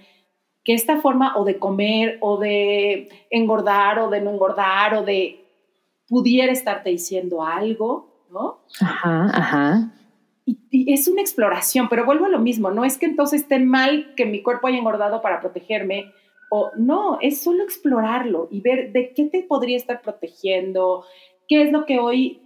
que 0.64 0.74
esta 0.74 1.02
forma 1.02 1.36
o 1.38 1.44
de 1.44 1.60
comer 1.60 2.18
o 2.22 2.38
de 2.38 3.10
engordar 3.30 4.00
o 4.00 4.10
de 4.10 4.22
no 4.22 4.32
engordar 4.32 4.96
o 4.96 5.04
de 5.04 5.46
pudiera 6.08 6.52
estarte 6.52 6.90
diciendo 6.90 7.44
algo, 7.44 8.26
¿no? 8.30 8.60
Ajá, 8.80 9.30
ajá. 9.34 9.92
Y, 10.46 10.60
y, 10.70 10.94
es 10.94 11.08
una 11.08 11.22
exploración, 11.22 11.88
pero 11.90 12.06
vuelvo 12.06 12.26
a 12.26 12.30
lo 12.30 12.40
mismo, 12.40 12.72
no 12.72 12.84
es 12.84 12.98
que 12.98 13.06
entonces 13.06 13.42
esté 13.42 13.60
mal 13.60 14.14
que 14.16 14.26
mi 14.26 14.42
cuerpo 14.42 14.68
haya 14.68 14.78
engordado 14.78 15.22
para 15.22 15.40
protegerme, 15.40 16.12
o 16.50 16.72
no, 16.78 17.18
es 17.20 17.42
solo 17.42 17.64
explorarlo 17.64 18.48
y 18.52 18.62
ver 18.62 18.92
de 18.92 19.12
qué 19.14 19.26
te 19.26 19.42
podría 19.42 19.76
estar 19.76 20.02
protegiendo, 20.02 21.04
qué 21.48 21.64
es 21.64 21.72
lo 21.72 21.86
que 21.86 21.98
hoy 21.98 22.44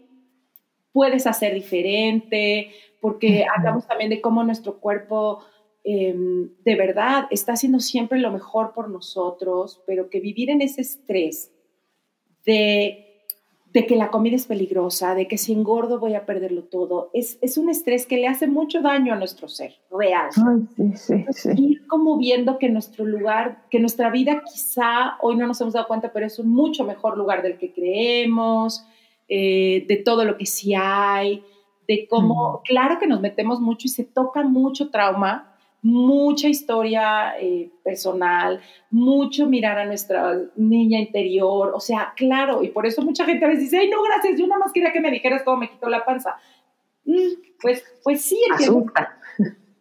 puedes 0.93 1.27
hacer 1.27 1.53
diferente, 1.53 2.71
porque 3.01 3.45
hablamos 3.55 3.86
también 3.86 4.10
de 4.10 4.21
cómo 4.21 4.43
nuestro 4.43 4.79
cuerpo 4.79 5.43
em, 5.83 6.49
de 6.63 6.75
verdad 6.75 7.27
está 7.31 7.53
haciendo 7.53 7.79
siempre 7.79 8.17
lo 8.19 8.31
mejor 8.31 8.73
por 8.73 8.89
nosotros, 8.89 9.83
pero 9.86 10.10
que 10.10 10.21
vivir 10.21 10.49
en 10.49 10.62
ese 10.62 10.81
estrés 10.81 11.51
de, 12.45 13.07
de 13.78 13.86
que 13.86 13.96
la 13.96 14.10
comida 14.10 14.36
es 14.36 14.48
peligrosa, 14.48 15.13
de 15.13 15.28
que 15.28 15.38
si 15.38 15.54
engordo 15.54 16.00
voy 16.00 16.16
a 16.16 16.26
perderlo 16.26 16.63
todo, 16.63 17.12
es, 17.13 17.38
es 17.42 17.60
un 17.60 17.70
estrés 17.70 18.08
que 18.08 18.18
le 18.18 18.28
hace 18.28 18.48
mucho 18.48 18.82
daño 18.82 19.13
a 19.13 19.18
nuestro 19.18 19.48
ser 19.48 19.76
real. 19.92 20.32
Ir 21.56 21.86
como 21.86 22.18
viendo 22.18 22.58
que 22.58 22.70
nuestro 22.70 23.06
lugar, 23.06 23.66
que 23.70 23.80
nuestra 23.80 24.10
vida 24.10 24.42
quizá 24.44 25.18
hoy 25.22 25.36
no 25.36 25.46
nos 25.46 25.62
hemos 25.62 25.76
dado 25.76 25.86
cuenta, 25.86 26.12
pero 26.12 26.26
es 26.26 26.40
un 26.40 26.50
mucho 26.50 26.86
mejor 26.86 27.20
lugar 27.20 27.44
del 27.44 27.60
que 27.60 27.72
creemos 27.72 28.84
eh, 29.30 29.86
de 29.88 29.98
todo 29.98 30.26
lo 30.26 30.38
que 30.38 30.48
sí 30.48 30.74
hay, 30.74 31.44
de 31.88 32.08
cómo, 32.10 32.63
claro 32.66 32.98
que 32.98 33.06
nos 33.06 33.22
metemos 33.22 33.62
mucho 33.62 33.86
y 33.86 33.92
se 33.92 34.06
toca 34.06 34.42
mucho 34.42 34.90
trauma, 34.90 35.56
mucha 35.82 36.48
historia 36.48 37.40
eh, 37.40 37.72
personal, 37.84 38.62
mucho 38.90 39.46
mirar 39.46 39.78
a 39.80 39.86
nuestra 39.86 40.38
niña 40.56 41.00
interior, 41.00 41.72
o 41.74 41.80
sea, 41.80 42.13
claro, 42.16 42.63
y 42.63 42.70
por 42.70 42.86
eso 42.86 43.02
mucha 43.02 43.26
gente 43.26 43.46
a 43.46 43.50
veces 43.50 43.66
dice, 43.66 43.80
ay, 43.80 43.90
no, 43.90 44.02
gracias, 44.04 44.40
yo 44.40 44.48
nada 44.48 44.60
más 44.60 44.74
quería 44.74 44.92
que 44.92 45.02
me 45.02 45.12
dijeras 45.12 45.44
cómo 45.44 45.58
me 45.58 45.70
quitó 45.70 45.90
la 45.90 46.04
panza. 46.04 46.36
Mm, 47.06 47.42
pues, 47.62 47.84
pues 48.04 48.22
sí, 48.22 48.40
entiendo. 48.52 48.86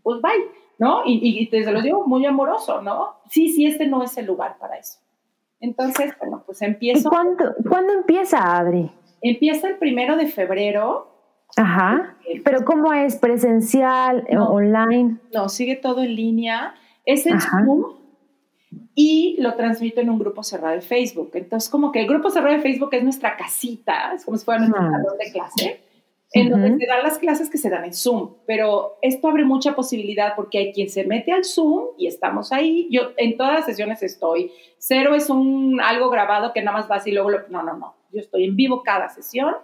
Pues 0.02 0.22
bye, 0.22 0.50
¿no? 0.78 1.02
Y, 1.04 1.40
y, 1.40 1.46
te 1.48 1.68
lo 1.70 1.82
digo 1.82 2.06
muy 2.06 2.24
amoroso, 2.24 2.80
¿no? 2.80 3.16
Sí, 3.28 3.48
sí, 3.48 3.66
este 3.66 3.88
no 3.88 4.04
es 4.04 4.16
el 4.16 4.26
lugar 4.26 4.56
para 4.58 4.78
eso. 4.78 5.00
Entonces, 5.58 6.12
bueno, 6.20 6.44
pues 6.46 6.62
empiezo. 6.62 7.08
¿Cuándo, 7.08 7.54
¿cuándo 7.68 7.92
empieza, 7.92 8.38
Adri? 8.56 8.90
Empieza 9.22 9.68
el 9.68 9.78
primero 9.78 10.16
de 10.16 10.28
febrero. 10.28 11.15
Ajá. 11.56 12.16
Pero 12.44 12.64
¿cómo 12.64 12.92
es? 12.92 13.16
¿Presencial? 13.16 14.26
¿Online? 14.30 15.16
No, 15.32 15.48
sigue 15.48 15.76
todo 15.76 16.02
en 16.02 16.14
línea. 16.14 16.74
Es 17.04 17.26
en 17.26 17.40
Zoom 17.40 17.96
y 18.94 19.36
lo 19.40 19.54
transmito 19.54 20.00
en 20.00 20.10
un 20.10 20.18
grupo 20.18 20.42
cerrado 20.42 20.74
de 20.74 20.80
Facebook. 20.80 21.30
Entonces, 21.34 21.70
como 21.70 21.92
que 21.92 22.00
el 22.00 22.06
grupo 22.06 22.30
cerrado 22.30 22.56
de 22.56 22.62
Facebook 22.62 22.90
es 22.92 23.04
nuestra 23.04 23.36
casita, 23.36 24.12
es 24.14 24.24
como 24.24 24.36
si 24.36 24.44
fuera 24.44 24.60
nuestro 24.60 24.82
salón 24.82 25.18
de 25.18 25.32
clase, 25.32 25.80
en 26.32 26.50
donde 26.50 26.76
se 26.76 26.86
dan 26.86 27.02
las 27.04 27.18
clases 27.18 27.48
que 27.48 27.58
se 27.58 27.70
dan 27.70 27.84
en 27.84 27.94
Zoom. 27.94 28.34
Pero 28.46 28.98
esto 29.02 29.28
abre 29.28 29.44
mucha 29.44 29.74
posibilidad 29.74 30.34
porque 30.34 30.58
hay 30.58 30.72
quien 30.72 30.90
se 30.90 31.06
mete 31.06 31.32
al 31.32 31.44
Zoom 31.44 31.90
y 31.96 32.08
estamos 32.08 32.52
ahí. 32.52 32.88
Yo 32.90 33.12
en 33.16 33.36
todas 33.36 33.54
las 33.54 33.66
sesiones 33.66 34.02
estoy. 34.02 34.50
Cero 34.78 35.14
es 35.14 35.30
un 35.30 35.80
algo 35.80 36.10
grabado 36.10 36.52
que 36.52 36.62
nada 36.62 36.78
más 36.78 36.88
vas 36.88 37.06
y 37.06 37.12
luego 37.12 37.30
lo... 37.30 37.48
No, 37.48 37.62
no, 37.62 37.76
no 37.76 37.96
yo 38.16 38.20
estoy 38.20 38.44
en 38.44 38.56
vivo 38.56 38.82
cada 38.82 39.08
sesión, 39.08 39.54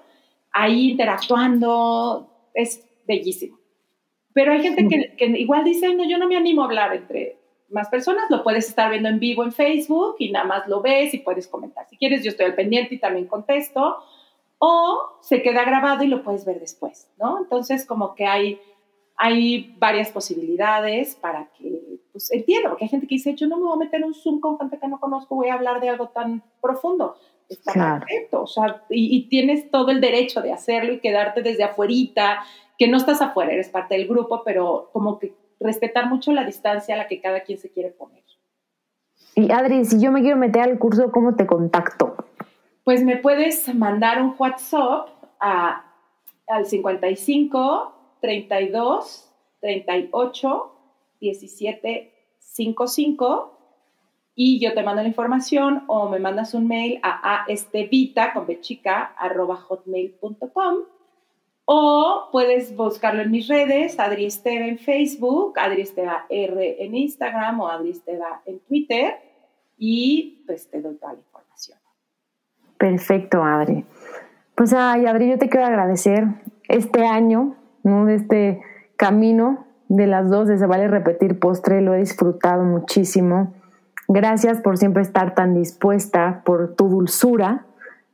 ahí 0.53 0.91
interactuando, 0.91 2.31
es 2.55 2.85
bellísimo. 3.07 3.59
Pero 4.35 4.53
hay 4.53 4.63
gente 4.63 4.87
que, 5.17 5.27
igual 5.27 5.65
dice, 5.65 5.95
no, 5.95 6.05
yo 6.09 6.19
no 6.19 6.29
me 6.29 6.37
animo 6.37 6.63
a 6.63 6.67
hablar 6.67 6.95
entre 6.95 7.39
más 7.71 7.89
personas, 7.89 8.31
lo 8.31 8.43
puedes 8.43 8.69
estar 8.69 8.91
viendo 8.91 9.09
en 9.09 9.19
vivo 9.19 9.45
en 9.45 9.53
Facebook 9.53 10.17
y 10.19 10.31
nada 10.31 10.45
más 10.45 10.69
lo 10.69 10.81
ves 10.81 11.15
y 11.15 11.19
puedes 11.19 11.49
comentar. 11.49 11.87
Si 11.89 11.97
quieres, 11.97 12.23
yo 12.23 12.31
estoy 12.31 12.47
al 12.47 12.55
pendiente 12.55 12.95
y 12.95 12.99
también 12.99 13.27
contesto. 13.27 13.99
O 14.59 15.19
se 15.21 15.43
queda 15.43 15.65
grabado 15.65 16.05
y 16.05 16.07
lo 16.07 16.23
puedes 16.23 16.45
ver 16.45 16.61
después, 16.61 17.11
¿no? 17.19 17.39
Entonces, 17.39 17.85
como 17.85 18.15
que 18.15 18.27
hay, 18.27 18.61
hay 19.17 19.75
varias 19.79 20.11
posibilidades 20.11 21.17
para 21.17 21.49
que, 21.59 21.99
pues 22.13 22.31
entiendo, 22.31 22.69
porque 22.69 22.85
hay 22.85 22.91
gente 22.91 23.09
que 23.09 23.17
dice, 23.17 23.35
yo 23.35 23.49
no 23.49 23.57
me 23.57 23.65
voy 23.65 23.75
a 23.75 23.85
meter 23.85 24.05
un 24.05 24.15
Zoom 24.15 24.39
con 24.39 24.59
gente 24.59 24.79
que 24.79 24.87
no 24.87 25.01
conozco, 25.01 25.35
voy 25.35 25.49
a 25.49 25.55
hablar 25.55 25.81
de 25.81 25.89
algo 25.89 26.11
tan 26.11 26.45
profundo 26.61 27.17
está 27.55 28.01
perfecto, 28.01 28.43
o 28.43 28.47
sea, 28.47 28.83
y, 28.89 29.29
tienes 29.29 29.71
todo 29.71 29.91
el 29.91 30.01
derecho 30.01 30.41
de 30.43 30.53
hacerlo 30.53 30.93
y 30.93 31.01
quedarte 31.01 31.43
desde 31.43 31.65
afuerita, 31.65 32.43
que 32.79 32.89
no 32.89 32.97
estás 32.97 33.23
afuera, 33.23 33.53
eres 33.53 33.69
parte 33.69 33.97
del 33.97 34.09
grupo, 34.09 34.43
pero 34.45 34.91
como 34.93 35.19
que 35.19 35.35
respetar 35.61 36.09
mucho 36.09 36.33
la 36.33 36.45
distancia 36.45 36.95
a 36.95 36.99
la 36.99 37.09
que 37.09 37.21
cada 37.21 37.41
quien 37.41 37.59
se 37.59 37.71
quiere 37.71 37.91
poner. 37.91 38.23
Y 39.35 39.51
Adri, 39.51 39.85
si 39.85 40.01
yo 40.01 40.13
me 40.13 40.21
quiero 40.21 40.37
meter 40.37 40.63
al 40.63 40.79
curso, 40.79 41.11
¿cómo 41.11 41.35
te 41.37 41.47
contacto? 41.47 42.17
Pues 42.85 43.03
me 43.03 43.17
puedes 43.17 43.75
mandar 43.75 44.21
un 44.23 44.35
WhatsApp 44.39 45.09
a, 45.41 45.85
al 46.47 46.67
55 46.67 48.19
32 48.21 49.33
38 49.61 50.73
17 51.21 52.13
55 52.41 53.62
y 54.35 54.61
yo 54.61 54.73
te 54.73 54.83
mando 54.83 55.03
la 55.03 55.09
información 55.09 55.85
o 55.87 56.09
me 56.09 56.19
mandas 56.19 56.55
un 56.55 56.67
mail 56.67 56.99
a 57.03 57.45
aestevita 57.45 58.33
con 58.33 58.47
arroba 59.19 59.57
hotmail.com 59.57 60.77
o 61.65 62.29
puedes 62.33 62.75
buscarlo 62.77 63.23
en 63.23 63.31
mis 63.31 63.47
redes, 63.47 63.99
Adri 64.01 64.27
Esteva 64.27 64.67
en 64.67 64.79
Facebook, 64.79 65.55
Adri 65.59 65.83
Esteva 65.83 66.27
R 66.29 66.85
en 66.85 66.95
Instagram 66.95 67.61
o 67.61 67.69
Adri 67.69 67.91
Esteva 67.91 68.43
en 68.47 68.59
Twitter 68.61 69.15
y 69.79 70.43
pues 70.47 70.69
te 70.69 70.81
doy 70.81 70.97
toda 70.97 71.13
la 71.13 71.21
información. 71.21 71.79
Perfecto, 72.79 73.43
Adri. 73.45 73.85
Pues 74.55 74.73
ay, 74.73 75.07
Adri, 75.07 75.31
yo 75.31 75.39
te 75.39 75.49
quiero 75.49 75.67
agradecer 75.67 76.25
este 76.69 77.07
año, 77.07 77.57
¿no? 77.85 78.07
De 78.07 78.17
este 78.17 78.63
camino 78.97 79.67
de 79.89 80.07
las 80.07 80.31
dos 80.31 80.49
de 80.49 80.59
Se 80.59 80.67
Vale 80.67 80.89
Repetir 80.89 81.39
Postre, 81.39 81.81
lo 81.81 81.95
he 81.95 81.99
disfrutado 81.99 82.65
muchísimo 82.65 83.55
Gracias 84.15 84.61
por 84.61 84.77
siempre 84.77 85.03
estar 85.03 85.35
tan 85.35 85.55
dispuesta, 85.55 86.43
por 86.45 86.77
tu 86.77 86.87
dulzura, 86.91 87.65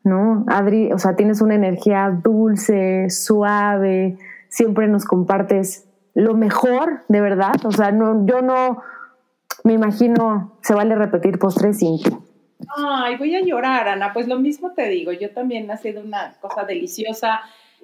¿no? 0.04 0.44
Adri, 0.46 0.92
o 0.92 0.98
sea, 0.98 1.16
tienes 1.16 1.42
una 1.42 1.56
energía 1.56 2.08
dulce, 2.22 3.10
suave, 3.10 4.16
siempre 4.48 4.86
nos 4.86 5.04
compartes 5.04 5.88
lo 6.14 6.34
mejor, 6.34 7.00
de 7.08 7.20
verdad. 7.20 7.56
O 7.64 7.72
sea, 7.72 7.90
no, 7.90 8.24
yo 8.26 8.42
no 8.42 8.80
me 9.64 9.72
imagino, 9.72 10.56
se 10.62 10.72
vale 10.72 10.94
repetir 10.94 11.40
postres 11.40 11.78
sin 11.78 12.00
ti. 12.00 12.16
Ay, 12.76 13.16
voy 13.16 13.34
a 13.34 13.40
llorar, 13.40 13.88
Ana. 13.88 14.12
Pues 14.12 14.28
lo 14.28 14.38
mismo 14.38 14.74
te 14.74 14.88
digo, 14.88 15.10
yo 15.10 15.32
también 15.32 15.68
ha 15.72 15.78
sido 15.78 16.00
una 16.00 16.34
cosa 16.40 16.62
deliciosa 16.62 17.40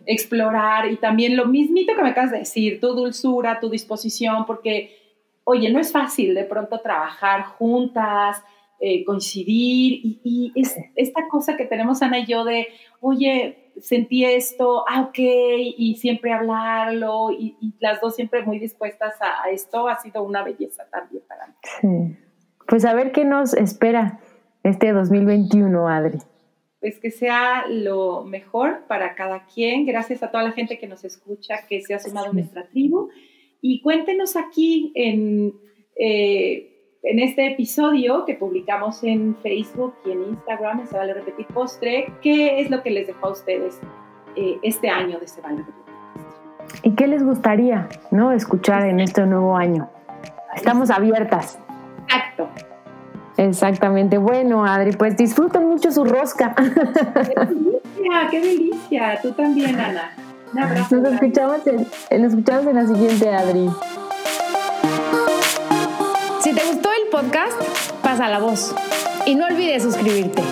explorar 0.06 0.88
y 0.88 0.98
también 0.98 1.36
lo 1.36 1.46
mismito 1.46 1.96
que 1.96 2.02
me 2.02 2.10
acabas 2.10 2.30
de 2.30 2.38
decir, 2.38 2.78
tu 2.80 2.94
dulzura, 2.94 3.58
tu 3.58 3.70
disposición, 3.70 4.46
porque 4.46 5.03
oye, 5.44 5.70
no 5.70 5.78
es 5.78 5.92
fácil 5.92 6.34
de 6.34 6.44
pronto 6.44 6.80
trabajar 6.80 7.44
juntas, 7.44 8.42
eh, 8.80 9.04
coincidir 9.04 10.00
y, 10.02 10.52
es 10.56 10.76
esta 10.96 11.28
cosa 11.28 11.56
que 11.56 11.64
tenemos 11.64 12.02
Ana 12.02 12.18
y 12.18 12.26
yo 12.26 12.44
de, 12.44 12.68
oye, 13.00 13.72
sentí 13.80 14.24
esto, 14.24 14.84
ah, 14.88 15.02
ok, 15.02 15.18
y 15.18 15.96
siempre 15.96 16.32
hablarlo 16.32 17.30
y, 17.30 17.56
las 17.80 18.00
dos 18.00 18.16
siempre 18.16 18.42
muy 18.42 18.58
dispuestas 18.58 19.14
a, 19.20 19.48
esto, 19.50 19.88
ha 19.88 19.96
sido 20.00 20.22
una 20.22 20.42
belleza 20.42 20.86
también 20.90 21.22
para 21.28 21.46
mí. 21.46 21.54
Sí. 21.80 22.16
Pues 22.66 22.84
a 22.84 22.94
ver 22.94 23.12
qué 23.12 23.24
nos 23.24 23.54
espera 23.54 24.20
este 24.62 24.92
2021, 24.92 25.88
Adri. 25.88 26.18
Pues 26.80 26.98
que 26.98 27.10
sea 27.10 27.66
lo 27.68 28.24
mejor 28.24 28.84
para 28.86 29.14
cada 29.14 29.46
quien. 29.46 29.86
Gracias 29.86 30.22
a 30.22 30.30
toda 30.30 30.44
la 30.44 30.52
gente 30.52 30.78
que 30.78 30.86
nos 30.86 31.04
escucha, 31.04 31.66
que 31.68 31.80
se 31.80 31.94
ha 31.94 31.98
sumado 31.98 32.30
a 32.30 32.32
nuestra 32.32 32.66
tribu. 32.68 33.08
Y 33.66 33.80
cuéntenos 33.80 34.36
aquí 34.36 34.92
en, 34.94 35.54
eh, 35.98 36.98
en 37.02 37.18
este 37.18 37.46
episodio 37.46 38.26
que 38.26 38.34
publicamos 38.34 39.02
en 39.02 39.34
Facebook 39.36 39.94
y 40.04 40.10
en 40.10 40.22
Instagram, 40.22 40.86
Se 40.86 40.94
Vale 40.94 41.14
Repetir 41.14 41.46
Postre, 41.46 42.12
qué 42.20 42.60
es 42.60 42.70
lo 42.70 42.82
que 42.82 42.90
les 42.90 43.06
dejó 43.06 43.28
a 43.28 43.30
ustedes 43.30 43.80
eh, 44.36 44.58
este 44.62 44.90
año 44.90 45.18
de 45.18 45.26
Se 45.26 45.40
Vale 45.40 45.60
Repetir 45.60 45.82
Postre. 45.82 46.90
¿Y 46.90 46.94
qué 46.94 47.06
les 47.06 47.24
gustaría 47.24 47.88
¿no? 48.10 48.32
escuchar 48.32 48.86
en 48.86 49.00
este 49.00 49.24
nuevo 49.24 49.56
año? 49.56 49.88
Estamos 50.54 50.90
abiertas. 50.90 51.58
Exacto. 52.02 52.50
Exactamente. 53.38 54.18
Bueno, 54.18 54.66
Adri, 54.66 54.92
pues 54.92 55.16
disfruten 55.16 55.66
mucho 55.66 55.90
su 55.90 56.04
rosca. 56.04 56.54
¡Qué 56.54 57.34
delicia! 57.46 58.28
¡Qué 58.30 58.40
delicia! 58.42 59.20
Tú 59.22 59.32
también, 59.32 59.80
Ana. 59.80 60.14
Abrazo. 60.58 60.96
Nos 60.96 61.14
escuchamos 61.14 61.66
en, 61.66 62.22
nos 62.22 62.32
escuchamos 62.32 62.66
en 62.66 62.74
la 62.74 62.86
siguiente, 62.86 63.34
Adri. 63.34 63.70
Si 66.40 66.52
te 66.52 66.64
gustó 66.64 66.90
el 66.90 67.10
podcast, 67.10 67.60
pasa 68.02 68.28
la 68.28 68.38
voz. 68.38 68.74
Y 69.26 69.34
no 69.34 69.46
olvides 69.46 69.82
suscribirte. 69.82 70.42